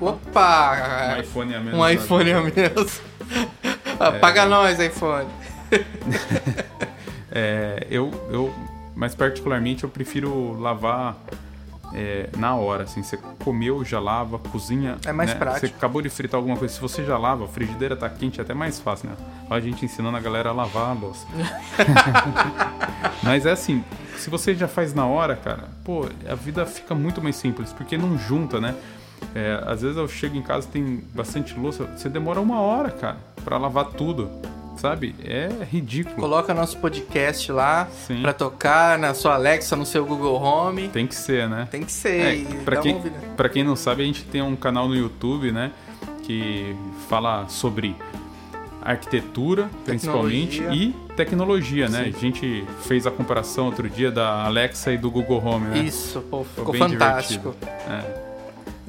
[0.00, 1.14] Opa, Opa!
[1.16, 1.80] um iPhone a menos.
[1.80, 3.00] Um iPhone a menos.
[3.98, 5.28] Ah, Paga nós, iPhone.
[7.34, 8.54] É, eu, eu,
[8.94, 11.16] mais particularmente, eu prefiro lavar
[11.94, 14.96] é, na hora, assim, você comeu, já lava, cozinha.
[15.04, 15.36] É mais né?
[15.36, 15.66] prático.
[15.66, 18.42] Você acabou de fritar alguma coisa, se você já lava, a frigideira tá quente, é
[18.42, 19.16] até mais fácil, né?
[19.48, 21.26] Olha a gente ensinando a galera a lavar a louça.
[23.22, 23.84] Mas é assim,
[24.16, 27.96] se você já faz na hora, cara, pô, a vida fica muito mais simples, porque
[27.96, 28.74] não junta, né?
[29.34, 33.16] É, às vezes eu chego em casa tem bastante louça, você demora uma hora, cara,
[33.44, 34.30] para lavar tudo,
[34.76, 35.14] sabe?
[35.24, 36.16] É ridículo.
[36.16, 38.20] Coloca nosso podcast lá Sim.
[38.20, 40.88] pra tocar na sua Alexa, no seu Google Home.
[40.88, 41.66] Tem que ser, né?
[41.70, 42.42] Tem que ser.
[42.42, 43.00] É, pra, quem,
[43.36, 45.72] pra quem não sabe, a gente tem um canal no YouTube, né?
[46.22, 46.76] Que
[47.08, 47.96] fala sobre
[48.80, 50.88] arquitetura, principalmente, Tecnologia.
[50.88, 52.04] e tecnologia, né?
[52.04, 52.12] Sim.
[52.16, 55.78] A gente fez a comparação outro dia da Alexa e do Google Home, né?
[55.78, 57.54] Isso, pô, ficou bem fantástico.
[57.60, 57.92] divertido.
[57.92, 58.21] É.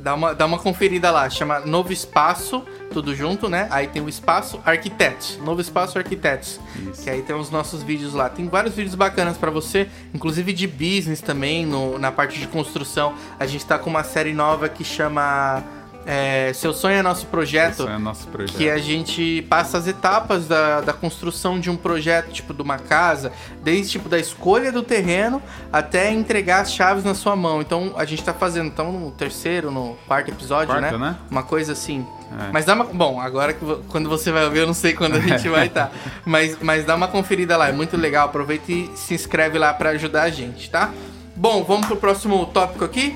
[0.04, 2.62] Dá uma, dá uma conferida lá, chama Novo Espaço,
[2.92, 3.68] tudo junto, né?
[3.72, 6.60] Aí tem o Espaço Arquitetos, Novo Espaço Arquitetos.
[6.92, 7.04] Isso.
[7.06, 8.28] Que aí tem os nossos vídeos lá.
[8.28, 13.14] Tem vários vídeos bacanas pra você, inclusive de business também, no- na parte de construção.
[13.40, 15.64] A gente tá com uma série nova que chama
[16.06, 17.88] é, Seu Sonho é Nosso Projeto.
[17.88, 18.58] É nosso projeto.
[18.58, 22.78] Que a gente passa as etapas da, da construção de um projeto, tipo, de uma
[22.78, 23.32] casa,
[23.64, 27.62] desde tipo da escolha do terreno até entregar as chaves na sua mão.
[27.62, 31.12] Então a gente tá fazendo, então, no terceiro, no quarto episódio, Quarto, né?
[31.12, 31.18] né?
[31.30, 32.06] Uma coisa assim.
[32.32, 32.52] É.
[32.52, 32.86] Mas dá uma.
[32.86, 35.92] Bom, agora que quando você vai ouvir, eu não sei quando a gente vai estar.
[36.26, 38.26] Mas, mas dá uma conferida lá, é muito legal.
[38.28, 40.92] Aproveita e se inscreve lá pra ajudar a gente, tá?
[41.36, 43.16] Bom, vamos pro próximo tópico aqui: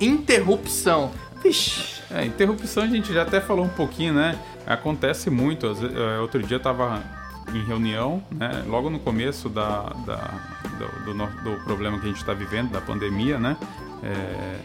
[0.00, 1.10] interrupção.
[1.42, 1.95] Vixe.
[2.10, 4.38] É, interrupção a gente já até falou um pouquinho, né?
[4.66, 5.66] Acontece muito.
[5.66, 7.02] Eh, Outro dia eu tava
[7.52, 8.62] em reunião, né?
[8.66, 10.30] Logo no começo da, da-
[11.04, 13.56] do, do do problema que a gente está vivendo, da pandemia, né?
[14.02, 14.56] É,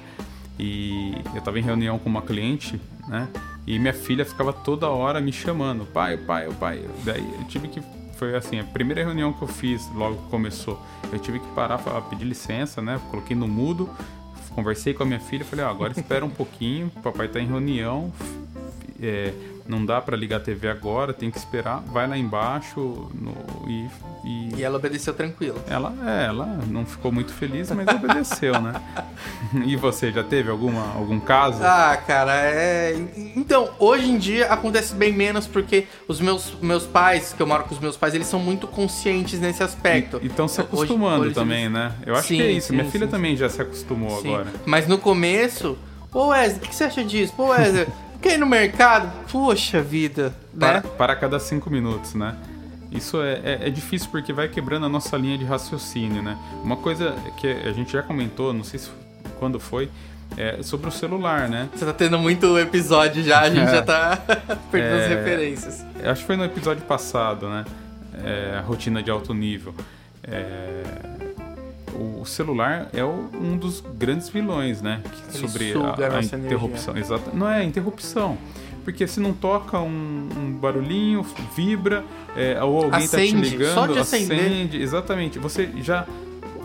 [0.60, 3.28] e eu tava em reunião com uma cliente, né?
[3.66, 6.84] E minha filha ficava toda hora me chamando, pai, pai, pai.
[7.04, 7.82] Daí eu tive que
[8.18, 10.80] foi assim, a primeira reunião que eu fiz, logo que começou,
[11.12, 13.00] eu tive que parar para pedir licença, né?
[13.10, 13.90] Coloquei no mudo,
[14.56, 18.12] conversei com a minha filha, falei, ó, agora espera um pouquinho, papai tá em reunião,
[19.02, 19.34] é,
[19.72, 23.88] não dá para ligar a TV agora, tem que esperar, vai lá embaixo no- e,
[24.26, 25.56] e E ela obedeceu tranquilo.
[25.68, 28.74] ela, é, ela não ficou muito feliz, mas obedeceu, né?
[29.66, 31.64] E você, já teve alguma, algum caso?
[31.64, 32.96] Ah, cara, é.
[33.36, 37.64] Então, hoje em dia acontece bem menos porque os meus, meus pais, que eu moro
[37.64, 40.20] com os meus pais, eles são muito conscientes nesse aspecto.
[40.22, 41.92] E estão se Hoje- acostumando hoje também, eles- né?
[42.06, 42.68] Eu acho Sim, que é isso.
[42.68, 44.48] sim, Minha sim, filha também já se acostumou agora.
[44.66, 45.78] Mas no começo,
[46.12, 47.34] pô, Wesley, o que você acha disso?
[47.36, 47.88] Pô, Wesley,
[48.22, 49.12] quer ir no mercado?
[49.32, 50.90] Poxa vida, Para, né?
[50.98, 52.36] para cada cinco minutos, né?
[52.92, 56.38] Isso é, é, é difícil porque vai quebrando a nossa linha de raciocínio, né?
[56.64, 58.90] Uma coisa que a gente já comentou, não sei se
[59.40, 59.90] quando foi,
[60.38, 61.70] é sobre o celular, né?
[61.74, 63.76] Você tá tendo muito episódio já, a gente É.
[63.76, 64.18] já tá
[64.72, 65.08] perdendo as É.
[65.16, 65.86] referências.
[66.04, 67.66] Acho que foi no episódio passado, né?
[68.24, 69.74] É, a rotina de alto nível.
[70.24, 70.84] É,
[72.22, 75.02] o celular é o- um dos grandes vilões, né?
[75.32, 76.98] que- sobre a a, interrupção.
[76.98, 77.32] Exato.
[77.36, 78.38] Não é interrupção.
[78.84, 81.24] Porque se não toca um, um barulhinho,
[81.56, 82.04] vibra,
[82.36, 84.40] é, ou alguém tá te Acende, ligando, só de acender.
[84.40, 84.82] acende.
[84.82, 85.38] Exatamente.
[85.40, 86.06] Você já.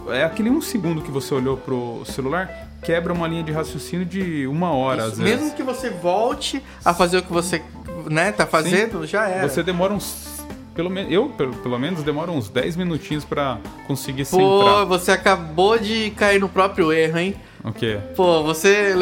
[0.09, 2.49] É aquele um segundo que você olhou pro celular,
[2.83, 5.41] quebra uma linha de raciocínio de uma hora, Isso, às vezes.
[5.41, 7.61] Mesmo que você volte a fazer o que você
[8.09, 9.49] né, tá fazendo, já era.
[9.49, 10.36] Você demora uns.
[10.77, 14.85] Pelo menos, eu, pelo, pelo menos, demoro uns 10 minutinhos pra conseguir Pô, centrar.
[14.87, 17.35] você acabou de cair no próprio erro, hein?
[17.65, 17.99] O quê?
[18.15, 18.95] Pô, você.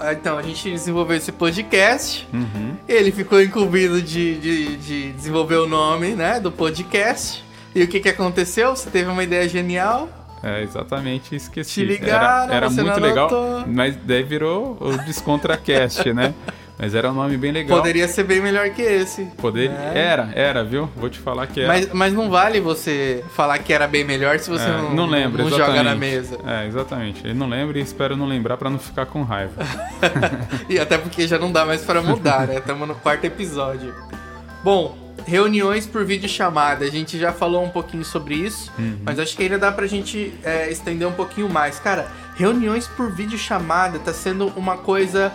[0.00, 2.28] Ah, Então, a gente desenvolveu esse podcast.
[2.34, 2.74] Uhum.
[2.88, 7.44] Ele ficou incumbido de, de, de desenvolver o nome, né, do podcast.
[7.74, 8.74] E o que que aconteceu?
[8.74, 10.08] Você teve uma ideia genial.
[10.42, 11.74] É, exatamente, esqueci.
[11.74, 13.30] Te ligaram, era era você muito legal,
[13.68, 16.34] mas daí virou o Descontracast, né?
[16.78, 17.78] Mas era um nome bem legal.
[17.78, 19.24] Poderia ser bem melhor que esse.
[19.36, 19.70] Poder...
[19.70, 19.92] né?
[19.94, 20.88] Era, era, viu?
[20.96, 21.68] Vou te falar que era.
[21.68, 25.06] Mas, mas não vale você falar que era bem melhor se você É, não, não
[25.06, 25.76] lembra, não exatamente.
[25.76, 26.38] joga na mesa.
[26.46, 27.28] É, exatamente.
[27.28, 29.52] Eu não lembro e espero não lembrar pra não ficar com raiva.
[30.68, 32.56] E até porque já não dá mais pra mudar, né?
[32.58, 33.94] Estamos no quarto episódio.
[34.64, 36.84] Bom, reuniões por videochamada.
[36.84, 38.98] A gente já falou um pouquinho sobre isso, Uhum.
[39.04, 41.78] mas acho que ainda dá pra gente é, estender um pouquinho mais.
[41.78, 45.32] Cara, reuniões por videochamada tá sendo uma coisa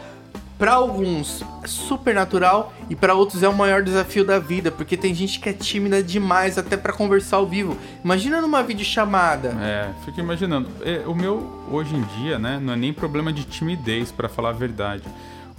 [0.58, 5.14] Pra alguns super natural e pra outros é o maior desafio da vida, porque tem
[5.14, 7.78] gente que é tímida demais até pra conversar ao vivo.
[8.04, 9.50] Imagina numa videochamada.
[9.62, 10.68] É, fico imaginando.
[10.84, 14.50] É, O meu, hoje em dia, né, não é nem problema de timidez, pra falar
[14.50, 15.04] a verdade.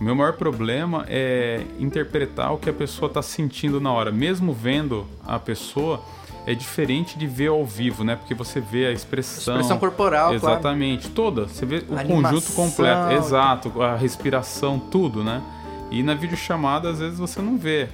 [0.01, 4.11] O meu maior problema é interpretar o que a pessoa tá sentindo na hora.
[4.13, 6.03] Mesmo vendo a pessoa,
[6.49, 8.17] é diferente de ver ao vivo, né?
[8.17, 9.57] Porque você vê a expressão.
[9.57, 10.55] Expressão corporal, claro.
[10.55, 11.47] Exatamente, toda.
[11.47, 13.13] Você vê o A conjunto completo.
[13.13, 15.43] Exato, a respiração, tudo, né?
[15.91, 17.89] E na videochamada, às vezes, você não vê.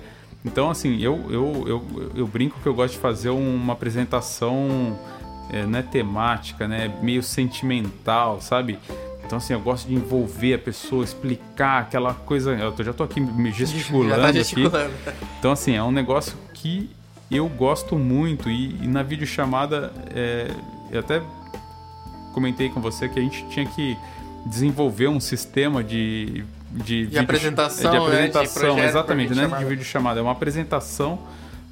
[0.45, 4.97] Então, assim, eu, eu, eu, eu brinco que eu gosto de fazer uma apresentação
[5.51, 6.97] é, não é temática, né?
[7.03, 8.79] Meio sentimental, sabe?
[9.27, 12.53] Então, assim, eu gosto de envolver a pessoa, explicar aquela coisa.
[12.53, 14.93] Eu já tô aqui me gesticulando, tá gesticulando.
[15.07, 15.25] aqui.
[15.41, 16.89] Então, assim, é um negócio que
[17.31, 18.51] eu gosto muito.
[18.51, 20.51] E, e na videochamada, é,
[20.91, 21.23] eu até
[22.33, 23.97] comentei com você que a gente tinha que
[24.47, 28.83] desenvolver um sistema de de, de apresentação, de apresentação, né?
[28.83, 29.47] de exatamente, né?
[29.47, 31.21] De vídeo chamada, é uma apresentação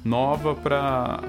[0.03, 1.19] nova para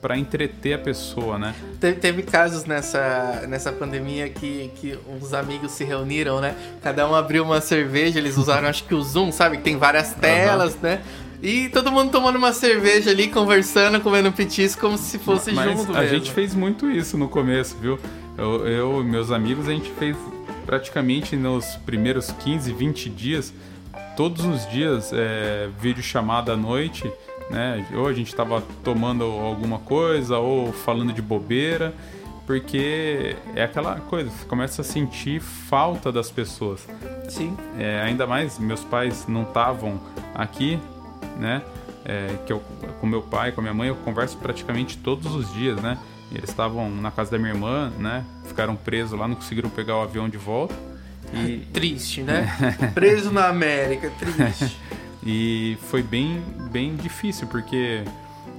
[0.00, 1.54] para entreter a pessoa, né?
[1.80, 6.54] Teve, teve, casos nessa, nessa pandemia que, que uns amigos se reuniram, né?
[6.82, 9.56] Cada um abriu uma cerveja, eles usaram acho que o Zoom, sabe?
[9.56, 10.80] Que tem várias telas, uhum.
[10.82, 11.02] né?
[11.44, 15.94] E todo mundo tomando uma cerveja ali, conversando, comendo petisco como se fosse Mas junto
[15.94, 16.16] a mesmo.
[16.16, 17.98] gente fez muito isso no começo, viu?
[18.38, 20.16] Eu, eu e meus amigos, a gente fez
[20.64, 23.52] praticamente nos primeiros 15, 20 dias,
[24.16, 27.12] todos os dias, é, vídeo chamada à noite,
[27.50, 27.86] né?
[27.94, 31.92] Ou a gente estava tomando alguma coisa, ou falando de bobeira,
[32.46, 36.88] porque é aquela coisa, você começa a sentir falta das pessoas.
[37.28, 37.54] Sim.
[37.78, 40.00] É, ainda mais, meus pais não estavam
[40.34, 40.80] aqui,
[41.38, 41.62] né?
[42.04, 42.62] É, que eu,
[43.00, 45.98] com meu pai, com minha mãe, eu converso praticamente todos os dias, né?
[46.30, 48.24] Eles estavam na casa da minha irmã, né?
[48.44, 50.74] Ficaram presos lá, não conseguiram pegar o avião de volta.
[51.32, 51.58] E...
[51.72, 52.46] Triste, né?
[52.94, 54.76] Preso na América, triste.
[55.24, 58.04] e foi bem, bem difícil, porque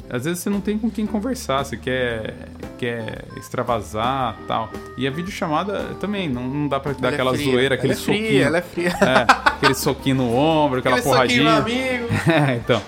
[0.09, 2.49] às vezes você não tem com quem conversar, você quer,
[2.85, 4.69] quer extravasar tal.
[4.95, 7.93] E a videochamada também, não, não dá pra dar ela é aquela é zoeira, aquele
[7.93, 8.43] ela é fria, soquinho.
[8.43, 8.89] Ela é fria.
[8.89, 11.43] É, aquele soquinho no ombro, aquela aquele porradinha.
[11.43, 12.07] No amigo.
[12.31, 12.81] é, então.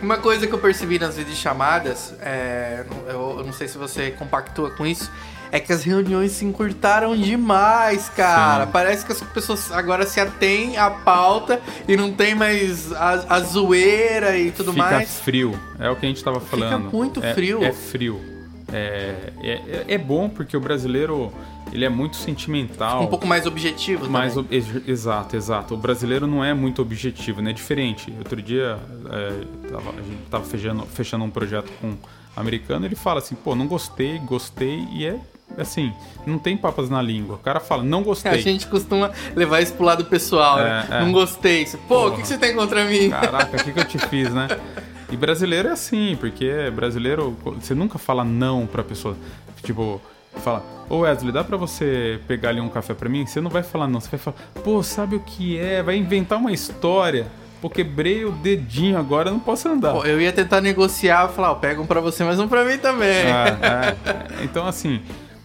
[0.00, 4.70] Uma coisa que eu percebi nas videochamadas, é, eu, eu não sei se você compactua
[4.70, 5.10] com isso,
[5.50, 8.66] é que as reuniões se encurtaram demais, cara.
[8.66, 8.72] Sim.
[8.72, 13.40] Parece que as pessoas agora se atêm à pauta e não tem mais a, a
[13.40, 15.10] zoeira e tudo Fica mais.
[15.10, 16.86] Fica frio, é o que a gente tava falando.
[16.86, 17.64] Fica muito é, frio.
[17.64, 18.33] É frio.
[18.74, 21.32] É, é, é bom porque o brasileiro
[21.72, 23.02] ele é muito sentimental.
[23.02, 24.48] Um pouco mais objetivo mais ob
[24.86, 25.74] exato, exato.
[25.74, 27.50] O brasileiro não é muito objetivo, né?
[27.50, 28.12] É diferente.
[28.18, 28.78] Outro dia
[29.10, 31.96] é, tava, a gente tava fechando, fechando um projeto com um
[32.36, 35.20] americano, ele fala assim, pô, não gostei, gostei, e é
[35.56, 35.92] assim,
[36.26, 37.36] não tem papas na língua.
[37.36, 38.32] O cara fala, não gostei.
[38.32, 40.62] A gente costuma levar isso pro lado pessoal, né?
[40.62, 40.98] é, né?
[40.98, 41.00] É.
[41.04, 41.66] Não gostei.
[41.86, 43.10] Pô, o que, que, você tem contra mim?
[43.10, 44.48] Caraca, o que, que eu te fiz, né?
[45.14, 49.16] E brasileiro é assim, porque brasileiro, você nunca fala não pra pessoa.
[49.62, 50.02] Tipo,
[50.38, 53.24] fala, ô Wesley, dá pra você pegar ali um café pra mim?
[53.24, 55.84] Você não vai falar não, você vai falar, pô, sabe o que é?
[55.84, 57.28] Vai inventar uma história.
[57.62, 59.92] Pô, quebrei o dedinho agora, não posso andar.
[59.92, 62.76] Pô, eu ia tentar negociar, falar, ó, pega um pra você, mas um pra mim
[62.76, 63.08] também.
[63.08, 64.42] É, é.
[64.42, 65.00] Então, assim,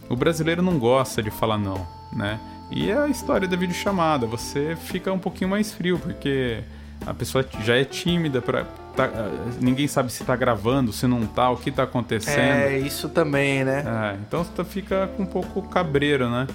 [0.10, 2.40] o brasileiro não gosta de falar não, né?
[2.72, 6.64] E é a história da videochamada, você fica um pouquinho mais frio, porque
[7.06, 11.26] a pessoa já é tímida para tá, ah, ninguém sabe se tá gravando, se não
[11.26, 12.40] tá, o que tá acontecendo.
[12.40, 13.84] É, isso também, né?
[13.86, 16.48] É, então você fica com um pouco cabreiro, né?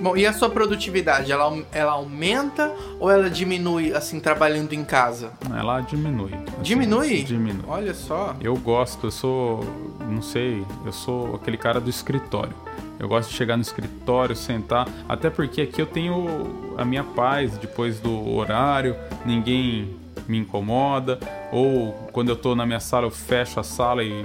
[0.00, 5.32] Bom, e a sua produtividade, ela, ela aumenta ou ela diminui, assim, trabalhando em casa?
[5.54, 6.32] Ela diminui.
[6.32, 7.22] Assim, diminui?
[7.22, 7.64] Diminui.
[7.68, 8.34] Olha só.
[8.40, 9.60] Eu gosto, eu sou,
[10.08, 12.54] não sei, eu sou aquele cara do escritório.
[12.98, 17.56] Eu gosto de chegar no escritório, sentar, até porque aqui eu tenho a minha paz
[17.58, 21.18] depois do horário, ninguém me incomoda,
[21.52, 24.24] ou quando eu tô na minha sala eu fecho a sala e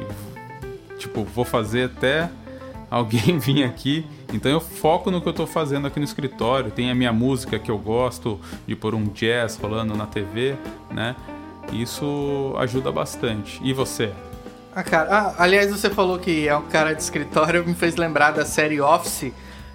[0.98, 2.30] tipo, vou fazer até
[2.90, 4.06] alguém vir aqui.
[4.34, 6.72] Então eu foco no que eu tô fazendo aqui no escritório.
[6.72, 10.56] Tem a minha música que eu gosto de pôr um jazz rolando na TV,
[10.92, 11.16] né?
[11.72, 13.60] Isso ajuda bastante.
[13.64, 14.12] E você?
[14.74, 18.32] Ah, cara, ah, aliás, você falou que é um cara de escritório, me fez lembrar
[18.32, 19.32] da série Office.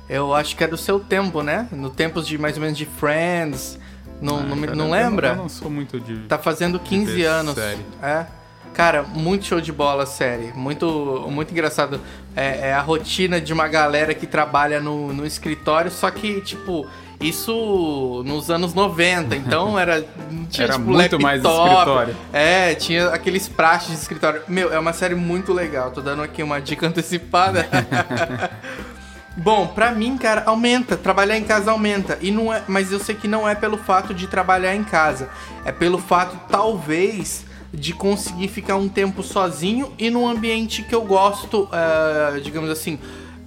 [0.09, 1.69] Eu acho que é do seu tempo, né?
[1.73, 3.79] No tempos de mais ou menos de Friends.
[4.21, 5.29] Não, ah, não, cara, não lembra?
[5.29, 6.17] Eu não, sou muito de.
[6.27, 7.55] Tá fazendo 15 anos.
[7.55, 7.85] Série.
[8.03, 8.27] É.
[8.75, 10.53] Cara, muito show de bola a série.
[10.55, 12.01] Muito, muito engraçado.
[12.37, 16.87] É, é, a rotina de uma galera que trabalha no, no escritório, só que, tipo,
[17.21, 20.05] isso nos anos 90, então era.
[20.49, 22.17] Tinha, era tipo, muito laptop, mais escritório.
[22.33, 24.43] É, tinha aqueles pratos de escritório.
[24.49, 25.91] Meu, é uma série muito legal.
[25.91, 27.69] Tô dando aqui uma dica antecipada.
[29.37, 30.97] Bom, pra mim, cara, aumenta.
[30.97, 32.19] Trabalhar em casa aumenta.
[32.21, 35.29] E não é, mas eu sei que não é pelo fato de trabalhar em casa.
[35.65, 41.03] É pelo fato, talvez, de conseguir ficar um tempo sozinho e num ambiente que eu
[41.05, 42.99] gosto, uh, digamos assim,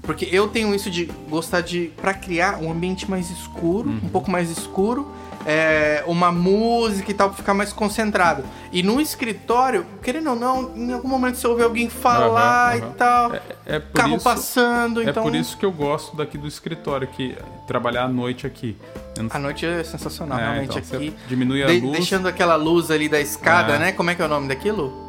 [0.01, 1.91] porque eu tenho isso de gostar de.
[1.97, 3.99] para criar um ambiente mais escuro, uhum.
[4.03, 5.11] um pouco mais escuro.
[5.45, 8.43] É, uma música e tal, pra ficar mais concentrado.
[8.71, 12.89] E no escritório, querendo ou não, em algum momento você ouve alguém falar uhum, uhum.
[12.89, 15.01] e tal, é, é carro isso, passando.
[15.01, 15.24] É então...
[15.24, 17.36] por isso que eu gosto daqui do escritório, que
[17.67, 18.78] trabalhar à noite aqui.
[19.17, 19.28] Não...
[19.30, 21.13] A noite é sensacional, é, realmente então, aqui.
[21.28, 21.93] Diminui a de, luz.
[21.93, 23.80] Deixando aquela luz ali da escada, é.
[23.80, 23.91] né?
[23.91, 25.01] Como é que é o nome daquilo?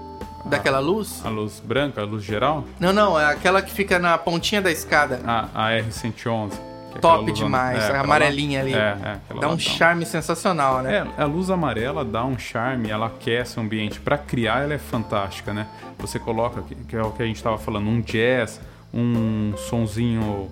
[0.45, 1.23] Daquela luz?
[1.25, 2.65] A luz branca, a luz geral?
[2.79, 5.21] Não, não, é aquela que fica na pontinha da escada.
[5.27, 6.74] Ah, a R111.
[7.01, 8.75] Top demais, é, amarelinha ali.
[8.75, 11.07] É, é, dá um charme sensacional, né?
[11.19, 14.01] É, a luz amarela dá um charme, ela aquece o ambiente.
[14.01, 15.67] Para criar, ela é fantástica, né?
[15.99, 18.61] Você coloca, que é o que a gente estava falando, um jazz,
[18.93, 20.51] um sonzinho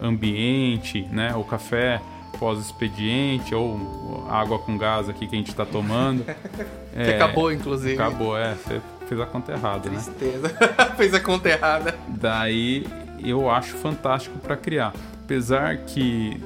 [0.00, 1.34] ambiente, né?
[1.34, 2.00] O café
[2.38, 6.24] pós-expediente ou água com gás aqui que a gente está tomando.
[6.94, 7.94] é, que acabou, inclusive.
[7.94, 8.54] Acabou, é.
[8.54, 10.48] Você fez a conta errada, Tristeza.
[10.48, 10.74] né?
[10.96, 11.94] fez a conta errada.
[12.08, 12.86] Daí
[13.24, 14.92] eu acho fantástico para criar.
[15.32, 16.36] Apesar que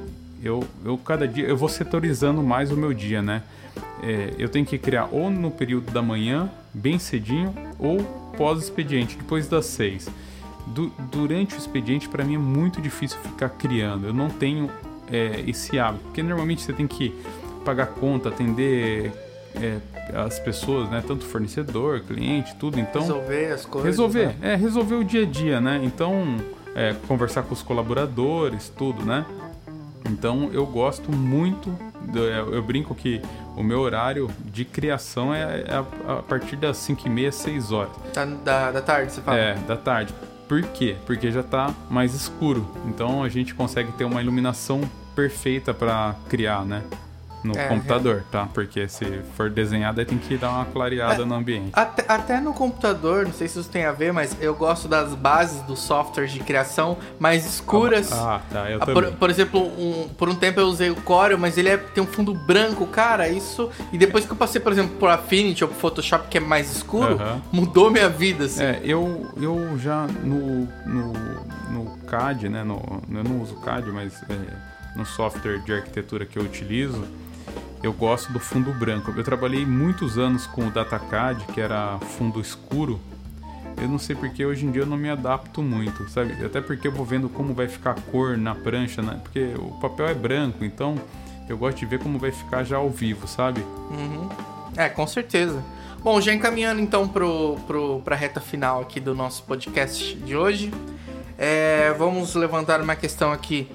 [0.40, 3.42] eu, eu cada dia eu vou setorizando mais o meu dia, né?
[4.00, 8.00] É, eu tenho que criar ou no período da manhã, bem cedinho, ou
[8.36, 10.08] pós-expediente, depois das seis.
[10.68, 14.06] Du durante o expediente, para mim é muito difícil ficar criando.
[14.06, 14.70] Eu não tenho
[15.10, 17.12] é, esse hábito, porque normalmente você tem que
[17.64, 19.10] pagar conta, atender
[19.60, 19.78] é,
[20.14, 21.02] as pessoas, né?
[21.04, 22.78] Tanto fornecedor, cliente, tudo.
[22.78, 23.90] Então resolver as coisas.
[23.90, 24.52] Resolver, né?
[24.52, 25.80] é resolver o dia a dia, né?
[25.82, 26.38] Então
[26.76, 29.24] é, conversar com os colaboradores, tudo, né?
[30.08, 31.70] Então eu gosto muito,
[32.12, 33.20] do, eu, eu, brinco que
[33.56, 37.72] o meu horário de criação é, é a, a, partir das 5 e meia, 6
[37.72, 37.92] horas.
[38.14, 39.38] Da, da, da, tarde, você fala?
[39.38, 40.14] É, da tarde.
[40.46, 40.96] Por quê?
[41.06, 42.68] Porque já está mais escuro.
[42.84, 44.82] Então a gente consegue ter uma iluminação
[45.14, 46.84] perfeita para criar, né?
[47.46, 48.30] No é, computador, é.
[48.30, 48.48] tá?
[48.52, 49.04] Porque se
[49.36, 51.70] for desenhado, aí tem que dar uma clareada é, no ambiente.
[51.72, 55.14] Até, até, no computador, não sei se isso tem a ver, mas eu gosto das
[55.14, 58.12] bases dos softwares de criação mais escuras.
[58.12, 58.94] Ah, tá, eu ah, também.
[58.94, 62.02] Por, por exemplo, um, por um tempo eu usei o Corel, mas ele é, tem
[62.02, 63.70] um fundo branco, cara, isso...
[63.92, 66.74] E depois que eu passei, por exemplo, por Affinity ou pro Photoshop, que é mais
[66.74, 67.40] escuro, uh -huh.
[67.52, 68.62] mudou minha vida, assim.
[68.62, 71.12] É, eu, eu já no, no,
[71.70, 74.22] no CAD, né, no, eu não uso CAD, mas...
[74.28, 77.04] É, no software de arquitetura que eu utilizo,
[77.82, 79.12] eu gosto do fundo branco.
[79.16, 83.00] Eu trabalhei muitos anos com o DataCAD, que era fundo escuro.
[83.80, 86.32] Eu não sei porque hoje em dia eu não me adapto muito, sabe?
[86.44, 89.20] Até porque eu vou vendo como vai ficar a cor na prancha, né?
[89.22, 90.96] Porque o papel é branco, então
[91.48, 93.60] eu gosto de ver como vai ficar já ao vivo, sabe?
[93.90, 94.28] Uhum.
[94.76, 95.62] É, com certeza.
[96.02, 100.72] Bom, já encaminhando então pro, pro, reta final aqui do nosso podcast de hoje,
[101.36, 103.68] é, vamos levantar uma questão aqui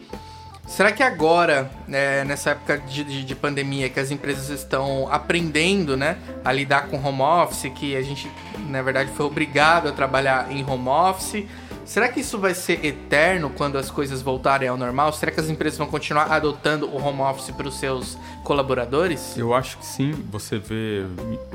[0.72, 5.98] Será que agora, é, nessa época de, de, de, pandemia, que as empresas estão aprendendo
[5.98, 8.32] né, a lidar com home office, que a gente,
[8.70, 11.46] na verdade, foi obrigado a trabalhar em home office,
[11.84, 15.12] será que isso vai ser eterno quando as coisas voltarem ao normal?
[15.12, 19.36] Será que as empresas vão continuar adotando o home office para os seus colaboradores?
[19.36, 20.14] Eu acho que sim.
[20.32, 21.06] Você vê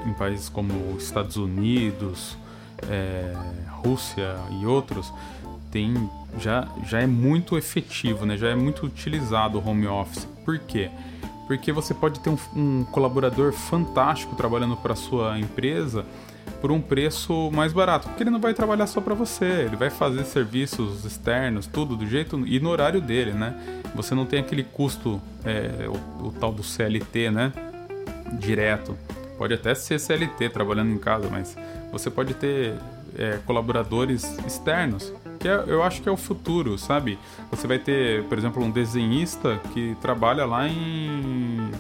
[0.05, 2.37] em países como Estados Unidos,
[2.87, 3.33] é,
[3.83, 5.11] Rússia e outros
[5.77, 6.09] tem
[6.39, 8.37] já, já é muito efetivo, né?
[8.37, 10.27] já é muito utilizado o home office.
[10.45, 10.91] Por quê?
[11.47, 16.05] Porque você pode ter um, um colaborador fantástico trabalhando para sua empresa
[16.61, 19.91] por um preço mais barato, porque ele não vai trabalhar só para você, ele vai
[19.91, 23.55] fazer serviços externos, tudo do jeito e no horário dele, né?
[23.95, 27.53] Você não tem aquele custo, é, o, o tal do CLT, né?
[28.33, 28.97] Direto.
[29.39, 31.57] Pode até ser CLT trabalhando em casa, mas
[31.93, 32.75] você pode ter
[33.19, 37.19] é, colaboradores externos que é, eu acho que é o futuro, sabe?
[37.51, 41.71] Você vai ter, por exemplo, um desenhista que trabalha lá em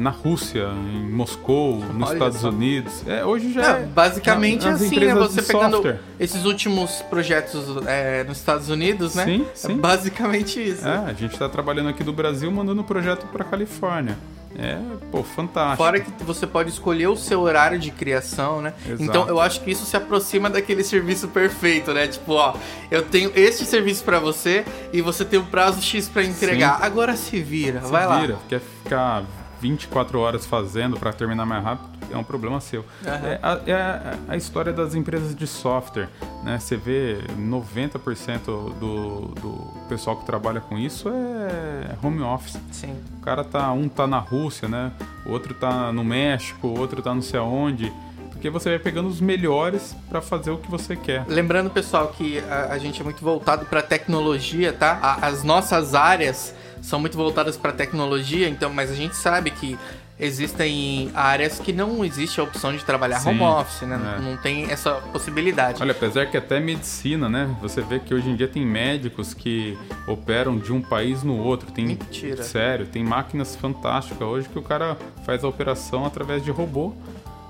[0.00, 2.48] na Rússia, em Moscou, nos Olha Estados só.
[2.48, 3.06] Unidos.
[3.06, 5.14] É, hoje já é, é basicamente na, assim, né?
[5.14, 6.00] Você pegando software.
[6.18, 9.24] esses últimos projetos é, nos Estados Unidos, né?
[9.26, 9.72] Sim, é sim.
[9.72, 10.88] É basicamente isso.
[10.88, 14.16] É, a gente está trabalhando aqui do Brasil, mandando o projeto para Califórnia.
[14.58, 14.78] É,
[15.10, 15.76] pô, fantástico.
[15.76, 18.74] Fora que você pode escolher o seu horário de criação, né?
[18.84, 19.02] Exato.
[19.02, 22.08] Então eu acho que isso se aproxima daquele serviço perfeito, né?
[22.08, 22.54] Tipo, ó,
[22.90, 26.78] eu tenho este serviço para você e você tem o um prazo X para entregar.
[26.78, 26.84] Sim.
[26.84, 28.14] Agora se vira, se vai vira.
[28.14, 28.20] lá.
[28.20, 29.24] Vira, quer ficar
[29.60, 32.80] 24 horas fazendo para terminar mais rápido, é um problema seu.
[32.80, 33.10] Uhum.
[33.10, 36.08] É, a, é a, a, história das empresas de software,
[36.42, 36.58] né?
[36.58, 38.40] Você vê 90%
[38.78, 39.52] do, do
[39.88, 42.58] pessoal que trabalha com isso é home office.
[42.70, 42.96] Sim.
[43.18, 44.92] O cara tá, um tá na Rússia, né?
[45.24, 47.92] O outro tá no México, o outro tá não sei aonde
[48.40, 51.26] porque você vai pegando os melhores para fazer o que você quer.
[51.28, 54.98] Lembrando, pessoal, que a, a gente é muito voltado para tecnologia, tá?
[55.02, 59.78] A, as nossas áreas são muito voltadas para tecnologia, então, mas a gente sabe que
[60.20, 64.16] existem áreas que não existe a opção de trabalhar Sim, home office, né?
[64.18, 64.20] É.
[64.20, 65.82] Não tem essa possibilidade.
[65.82, 67.56] Olha, apesar que até medicina, né?
[67.62, 71.72] Você vê que hoje em dia tem médicos que operam de um país no outro.
[71.72, 72.42] Tem, Mentira.
[72.42, 76.92] Sério, tem máquinas fantásticas hoje que o cara faz a operação através de robô.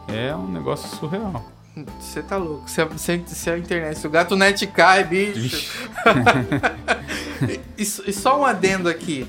[0.08, 1.44] É um negócio surreal.
[1.98, 2.68] Você tá louco.
[2.68, 5.88] Se a, se, se a internet, se o gato net cai, bicho.
[7.78, 9.26] e, e, só um adendo aqui.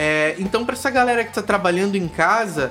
[0.00, 2.70] É, então, para essa galera que tá trabalhando em casa,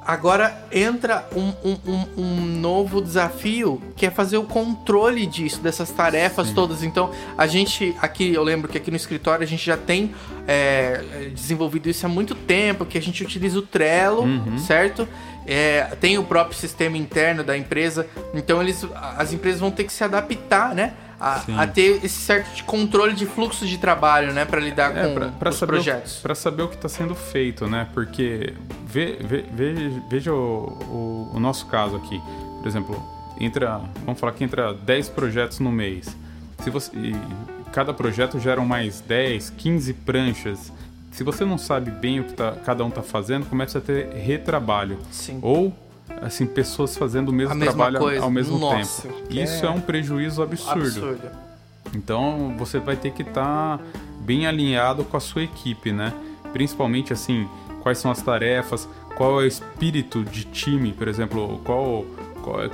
[0.00, 5.90] agora entra um, um, um, um, novo desafio que é fazer o controle disso, dessas
[5.90, 6.54] tarefas Sim.
[6.54, 6.82] todas.
[6.82, 10.14] Então, a gente aqui, eu lembro que aqui no escritório a gente já tem
[10.48, 14.56] é, desenvolvido isso há muito tempo, que a gente utiliza o Trello, uhum.
[14.56, 15.06] certo?
[15.46, 18.86] É, tem o próprio sistema interno da empresa, então eles,
[19.18, 20.94] as empresas vão ter que se adaptar, né?
[21.24, 25.14] A, a, ter esse certo controle de fluxo de trabalho, né, para lidar é, com
[25.14, 26.16] pra, pra os projetos.
[26.16, 27.88] Para saber o que está sendo feito, né?
[27.94, 28.52] Porque
[28.86, 32.20] ve, ve, ve, veja o, o, o, nosso caso aqui,
[32.60, 33.02] por exemplo,
[33.40, 36.14] entra, vamos falar que entra 10 projetos no mês.
[36.62, 36.90] Se você,
[37.72, 40.72] cada projeto gera mais 10, 15 pranchas.
[41.10, 44.08] Se você não sabe bem o que tá, cada um está fazendo, começa a ter
[44.14, 44.98] retrabalho.
[45.10, 45.38] Sim.
[45.42, 45.74] Ou
[46.22, 48.22] assim, pessoas fazendo o mesmo trabalho coisa.
[48.22, 49.24] ao mesmo Nossa, tempo.
[49.30, 49.68] Isso é...
[49.68, 49.70] é...
[49.70, 50.80] um prejuízo absurdo.
[50.80, 51.30] absurdo.
[51.94, 53.84] Então você vai ter que estar tá
[54.20, 56.12] bem alinhado com a sua equipe, né?
[56.52, 57.48] Principalmente assim,
[57.82, 62.04] quais são as tarefas, qual é o espírito de time, por exemplo, qual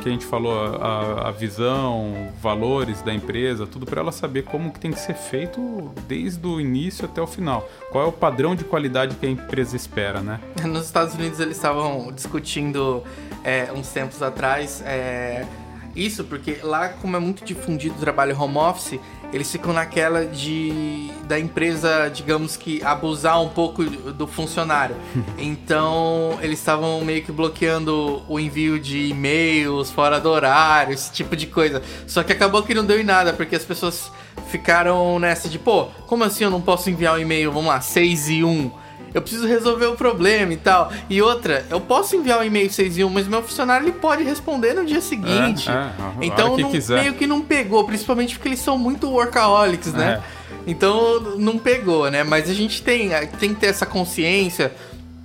[0.02, 4.72] que a gente falou, a, a visão, valores da empresa, tudo para ela saber como
[4.72, 7.68] que tem que ser feito desde o início até o final.
[7.90, 10.40] Qual é o padrão de qualidade que a empresa espera, né?
[10.66, 13.02] Nos Estados Unidos eles estavam discutindo
[13.44, 15.46] é, uns tempos atrás é,
[15.94, 19.00] isso, porque lá como é muito difundido o trabalho home office,
[19.32, 24.96] eles ficam naquela de da empresa, digamos que abusar um pouco do funcionário.
[25.38, 31.34] Então, eles estavam meio que bloqueando o envio de e-mails fora do horário, esse tipo
[31.34, 31.82] de coisa.
[32.06, 34.10] Só que acabou que não deu em nada, porque as pessoas
[34.48, 38.28] ficaram nessa de, pô, como assim eu não posso enviar um e-mail, vamos lá, 6
[38.28, 38.70] e 1?
[39.12, 40.92] Eu preciso resolver o problema e tal.
[41.08, 44.22] E outra, eu posso enviar um e-mail 6 e 1, mas meu funcionário ele pode
[44.22, 45.68] responder no dia seguinte.
[45.68, 50.22] É, é, então não, meio que não pegou, principalmente porque eles são muito workaholics, né?
[50.36, 50.40] É.
[50.66, 52.22] Então não pegou, né?
[52.22, 54.72] Mas a gente tem, tem que ter essa consciência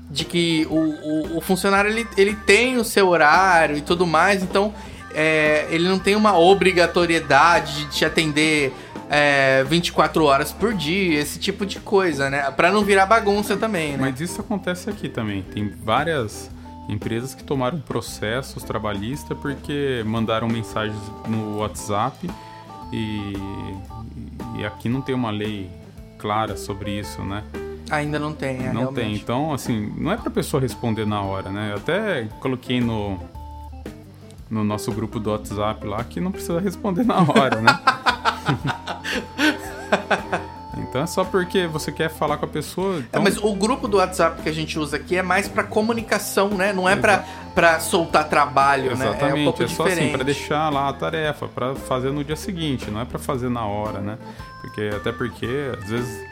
[0.09, 4.41] de que o, o, o funcionário ele, ele tem o seu horário e tudo mais,
[4.43, 4.73] então
[5.13, 8.73] é, ele não tem uma obrigatoriedade de te atender
[9.09, 12.49] é, 24 horas por dia, esse tipo de coisa, né?
[12.51, 13.97] Pra não virar bagunça também, né?
[13.99, 15.41] Mas isso acontece aqui também.
[15.43, 16.49] Tem várias
[16.89, 20.97] empresas que tomaram processos trabalhistas porque mandaram mensagens
[21.27, 22.29] no WhatsApp
[22.91, 23.33] e,
[24.57, 25.69] e aqui não tem uma lei
[26.17, 27.43] clara sobre isso, né?
[27.89, 28.95] Ainda não tem, é, Não realmente.
[28.95, 29.13] tem.
[29.15, 31.71] Então, assim, não é pra pessoa responder na hora, né?
[31.71, 33.19] Eu até coloquei no,
[34.49, 37.79] no nosso grupo do WhatsApp lá que não precisa responder na hora, né?
[40.77, 42.95] então é só porque você quer falar com a pessoa.
[42.95, 43.21] É, então...
[43.21, 46.49] É, mas o grupo do WhatsApp que a gente usa aqui é mais para comunicação,
[46.49, 46.73] né?
[46.73, 49.23] Não é para soltar trabalho, Exatamente.
[49.23, 49.29] né?
[49.29, 50.01] É, um pouco é só assim, diferente.
[50.01, 53.49] assim, para deixar lá a tarefa, para fazer no dia seguinte, não é para fazer
[53.49, 54.17] na hora, né?
[54.61, 56.25] Porque até porque às vezes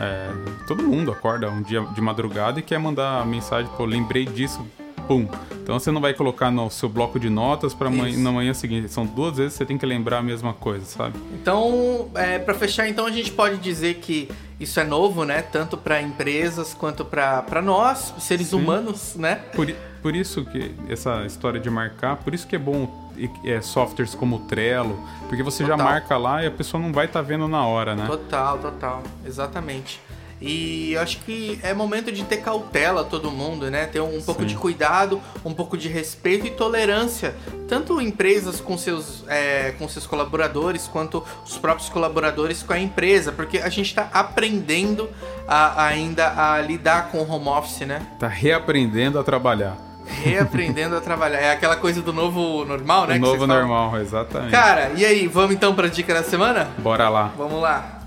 [0.00, 0.30] é,
[0.66, 4.64] todo mundo acorda um dia de madrugada e quer mandar mensagem, pô, lembrei disso
[5.08, 5.26] pum.
[5.62, 8.88] Então você não vai colocar no seu bloco de notas para na manhã seguinte.
[8.88, 11.18] São duas vezes que você tem que lembrar a mesma coisa, sabe?
[11.34, 14.30] Então, é, para fechar, então a gente pode dizer que
[14.60, 15.42] isso é novo, né?
[15.42, 18.56] Tanto para empresas quanto para nós, seres Sim.
[18.56, 19.36] humanos, né?
[19.54, 23.12] Por, por isso que essa história de marcar, por isso que é bom
[23.44, 24.98] é, softwares como o Trello,
[25.28, 25.78] porque você total.
[25.78, 28.06] já marca lá e a pessoa não vai estar tá vendo na hora, né?
[28.06, 30.00] Total, total, exatamente.
[30.40, 33.86] E acho que é momento de ter cautela todo mundo, né?
[33.86, 37.34] Ter um, um pouco de cuidado, um pouco de respeito e tolerância.
[37.66, 43.32] Tanto empresas com seus, é, com seus colaboradores, quanto os próprios colaboradores com a empresa.
[43.32, 45.10] Porque a gente está aprendendo
[45.46, 48.06] a, ainda a lidar com o home office, né?
[48.18, 49.76] Tá reaprendendo a trabalhar.
[50.06, 51.38] Reaprendendo a trabalhar.
[51.38, 53.16] É aquela coisa do novo normal, né?
[53.16, 54.52] O novo normal, exatamente.
[54.52, 56.70] Cara, e aí, vamos então para a dica da semana?
[56.78, 57.32] Bora lá.
[57.36, 57.97] Vamos lá.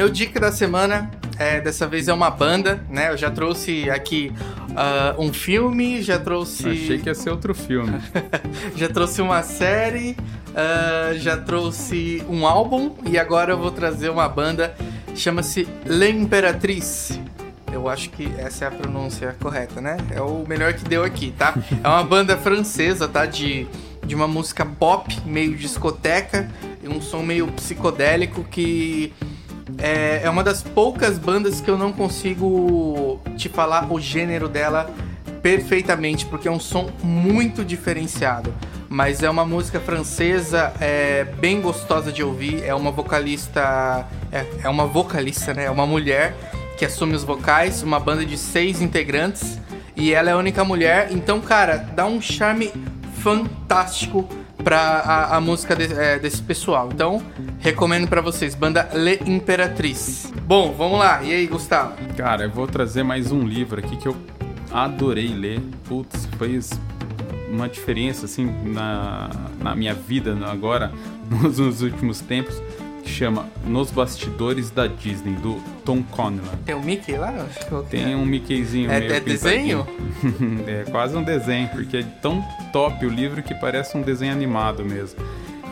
[0.00, 3.10] Meu dica da semana é, dessa vez é uma banda, né?
[3.10, 4.32] Eu já trouxe aqui
[4.70, 6.70] uh, um filme, já trouxe.
[6.70, 8.00] Achei que ia ser outro filme.
[8.74, 10.16] já trouxe uma série,
[10.52, 14.74] uh, já trouxe um álbum e agora eu vou trazer uma banda
[15.14, 17.20] chama-se L'Imperatriz.
[17.70, 19.98] Eu acho que essa é a pronúncia correta, né?
[20.12, 21.54] É o melhor que deu aqui, tá?
[21.84, 23.26] É uma banda francesa, tá?
[23.26, 23.66] De,
[24.06, 26.50] de uma música pop, meio discoteca,
[26.82, 29.12] um som meio psicodélico que
[29.78, 34.90] é, é uma das poucas bandas que eu não consigo te falar o gênero dela
[35.42, 38.52] perfeitamente, porque é um som muito diferenciado.
[38.88, 42.64] Mas é uma música francesa é, bem gostosa de ouvir.
[42.64, 44.06] É uma vocalista.
[44.32, 45.66] É, é uma vocalista, né?
[45.66, 46.34] É uma mulher
[46.76, 49.60] que assume os vocais, uma banda de seis integrantes.
[49.96, 51.08] E ela é a única mulher.
[51.12, 52.72] Então, cara, dá um charme
[53.22, 54.28] fantástico
[54.64, 56.88] pra a, a música de- é, desse pessoal.
[56.92, 57.22] Então,
[57.60, 58.54] recomendo pra vocês.
[58.54, 60.32] Banda Le Imperatriz.
[60.46, 61.22] Bom, vamos lá.
[61.22, 61.94] E aí, Gustavo?
[62.16, 64.16] Cara, eu vou trazer mais um livro aqui que eu
[64.70, 65.60] adorei ler.
[65.88, 66.70] Putz, fez
[67.50, 69.28] uma diferença assim na,
[69.60, 70.92] na minha vida agora,
[71.28, 72.60] nos, nos últimos tempos,
[73.02, 76.38] que chama Nos Bastidores da Disney, do Tom Conlon.
[76.64, 77.46] Tem o Mickey lá?
[77.70, 79.86] Eu- Tem um Mickeyzinho É- meio é desenho?
[80.66, 82.40] é quase um desenho, porque é tão
[82.72, 85.18] top o livro que parece um desenho animado mesmo.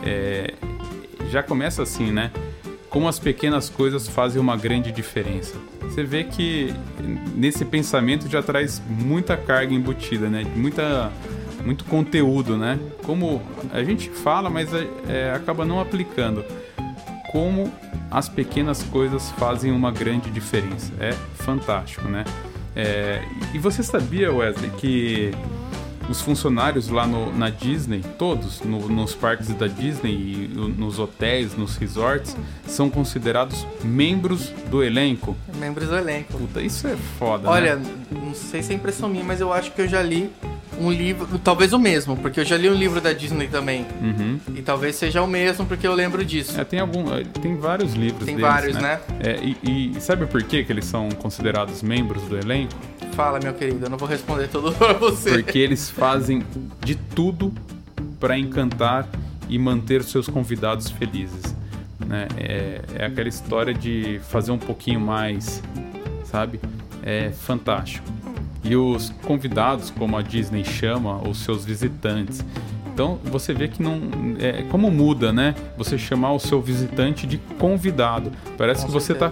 [0.03, 0.53] É,
[1.29, 2.31] já começa assim, né?
[2.89, 5.55] Como as pequenas coisas fazem uma grande diferença.
[5.81, 6.73] Você vê que
[7.35, 10.43] nesse pensamento já traz muita carga embutida, né?
[10.55, 11.11] Muita,
[11.63, 12.79] muito conteúdo, né?
[13.03, 14.69] Como a gente fala, mas
[15.07, 16.43] é, acaba não aplicando
[17.31, 17.71] como
[18.09, 20.91] as pequenas coisas fazem uma grande diferença.
[20.99, 22.25] É fantástico, né?
[22.75, 23.21] É,
[23.53, 25.31] e você sabia, Wesley, que
[26.09, 30.97] os funcionários lá no- na Disney, todos no- nos parques da Disney e no- nos
[30.99, 32.35] hotéis, nos resorts,
[32.67, 35.37] são considerados membros do elenco?
[35.57, 36.33] Membros do elenco.
[36.33, 37.85] Puta, isso é foda, Olha, né?
[38.11, 40.29] não sei se é impressão minha, mas eu acho que eu já li
[40.79, 43.85] um livro, talvez o mesmo, porque eu já li um livro da Disney também.
[44.01, 44.39] Uhum.
[44.55, 46.59] E talvez seja o mesmo, porque eu lembro disso.
[46.59, 48.99] É, tem algum, é, tem vários livros Tem deles, vários, né?
[49.19, 52.73] É, e, e sabe por que, que eles são considerados membros do elenco?
[53.13, 55.31] Fala, meu querido, eu não vou responder tudo pra você.
[55.31, 56.43] Porque eles fazem
[56.83, 57.53] de tudo
[58.19, 59.07] para encantar
[59.49, 61.55] e manter seus convidados felizes.
[62.05, 62.27] Né?
[62.37, 65.61] É, é aquela história de fazer um pouquinho mais,
[66.23, 66.59] sabe?
[67.03, 68.18] É fantástico.
[68.63, 72.43] E os convidados, como a Disney chama, os seus visitantes.
[72.93, 73.97] Então você vê que não.
[74.39, 75.55] É, como muda, né?
[75.77, 78.29] Você chamar o seu visitante de convidado.
[78.57, 79.31] Parece Com que você está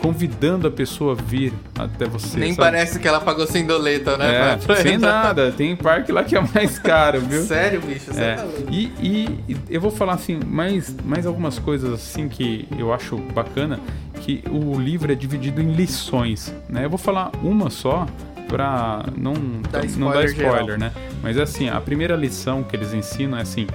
[0.00, 2.38] convidando a pessoa a vir até você.
[2.38, 2.64] Nem sabe?
[2.70, 4.34] parece que ela pagou sem doleta, né?
[4.34, 5.24] É, pra- pra sem entrar.
[5.24, 5.52] nada.
[5.52, 7.42] Tem parque lá que é mais caro, viu?
[7.42, 8.10] Sério, bicho?
[8.18, 12.66] É, tá e, e- e eu vou falar assim, mais, mais algumas coisas assim que
[12.78, 13.78] eu acho bacana,
[14.22, 16.86] que o livro é dividido em lições, né?
[16.86, 18.06] Eu vou falar uma só
[18.52, 19.32] pra não,
[19.70, 20.92] Dar não dar spoiler spoiler, né?
[21.22, 23.66] Mas assim, a primeira lição que eles ensinam é assim,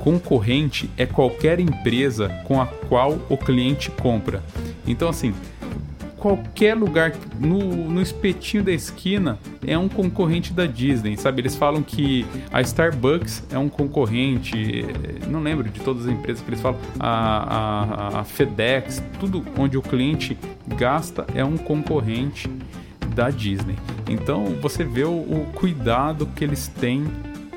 [0.00, 4.42] concorrente é qualquer empresa com a qual o cliente compra.
[4.86, 5.32] Então assim,
[6.18, 11.40] qualquer lugar no, no espetinho da esquina é um concorrente da Disney, sabe?
[11.40, 16.42] Eles falam que a Starbucks é um concorrente, eh, não lembro de todas as empresas
[16.42, 20.36] que eles falam, a, a, a FedEx, tudo onde o cliente
[20.76, 22.50] gasta é um concorrente
[23.14, 23.76] da Disney.
[24.08, 27.04] Então você vê o, o cuidado que eles têm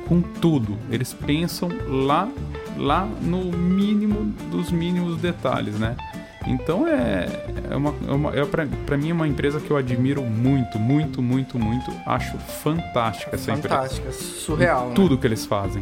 [0.08, 0.78] com tudo.
[0.90, 2.30] Eles pensam lá,
[2.78, 5.96] lá no mínimo dos mínimos detalhes, né?
[6.46, 7.28] Então é,
[7.72, 10.78] é uma, é uma é pra, pra mim é uma empresa que eu admiro muito,
[10.78, 11.90] muito, muito, muito.
[12.06, 13.76] Acho fantástica essa empresa.
[13.76, 14.90] Fantástica, surreal.
[14.90, 14.94] né?
[14.94, 15.82] Tudo que eles fazem.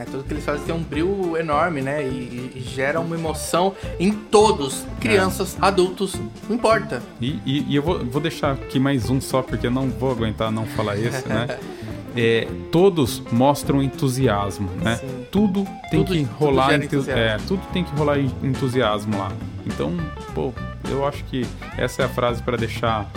[0.00, 2.02] É, tudo que eles fazem tem um brilho enorme, né?
[2.02, 6.14] E, e gera uma emoção em todos, crianças, adultos,
[6.48, 7.02] não importa.
[7.20, 10.10] E, e- e eu vou, vou deixar aqui mais um só, porque eu não vou
[10.10, 11.58] aguentar não falar esse, né?
[12.16, 14.96] É, todos mostram entusiasmo, né?
[14.96, 15.26] Sim.
[15.30, 17.22] Tudo tem Tudo- que tudo rolar gera entu- entusiasmo.
[17.22, 19.30] é, tudo tem que rolar en- entusiasmo lá.
[19.64, 19.92] Então,
[20.34, 20.52] pô,
[20.90, 21.46] eu acho que
[21.78, 23.08] essa é a frase para deixar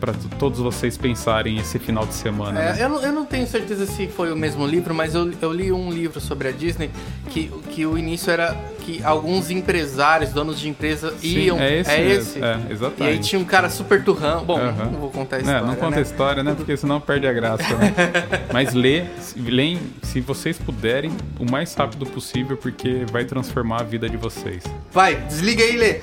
[0.00, 2.58] para todos vocês pensarem esse final de semana.
[2.60, 2.84] É, né?
[2.84, 5.70] eu, não, eu não tenho certeza se foi o mesmo livro, mas eu, eu li
[5.70, 6.90] um livro sobre a Disney
[7.28, 11.58] que, que o início era que alguns empresários, donos de empresa, Sim, iam.
[11.60, 12.44] é esse, mesmo.
[12.44, 13.28] É, E aí exatamente.
[13.28, 14.42] tinha um cara super turrão.
[14.44, 14.86] Bom, Aham.
[14.90, 15.66] não vou contar a É, história.
[15.66, 15.98] não conta né?
[15.98, 16.54] a história, né?
[16.56, 17.62] Porque senão perde a graça.
[17.76, 17.94] Né?
[18.52, 19.04] Mas lê,
[19.36, 24.64] leem, se vocês puderem, o mais rápido possível, porque vai transformar a vida de vocês.
[24.90, 26.00] Vai, desliga aí, Lê.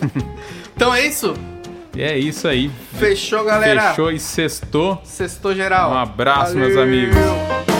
[0.76, 1.34] então é isso.
[1.94, 2.70] E é isso aí.
[2.98, 3.90] Fechou, galera.
[3.90, 5.00] Fechou e sextou.
[5.04, 5.92] Sextou geral.
[5.92, 6.82] Um abraço, meus Valeu.
[6.82, 7.73] amigos.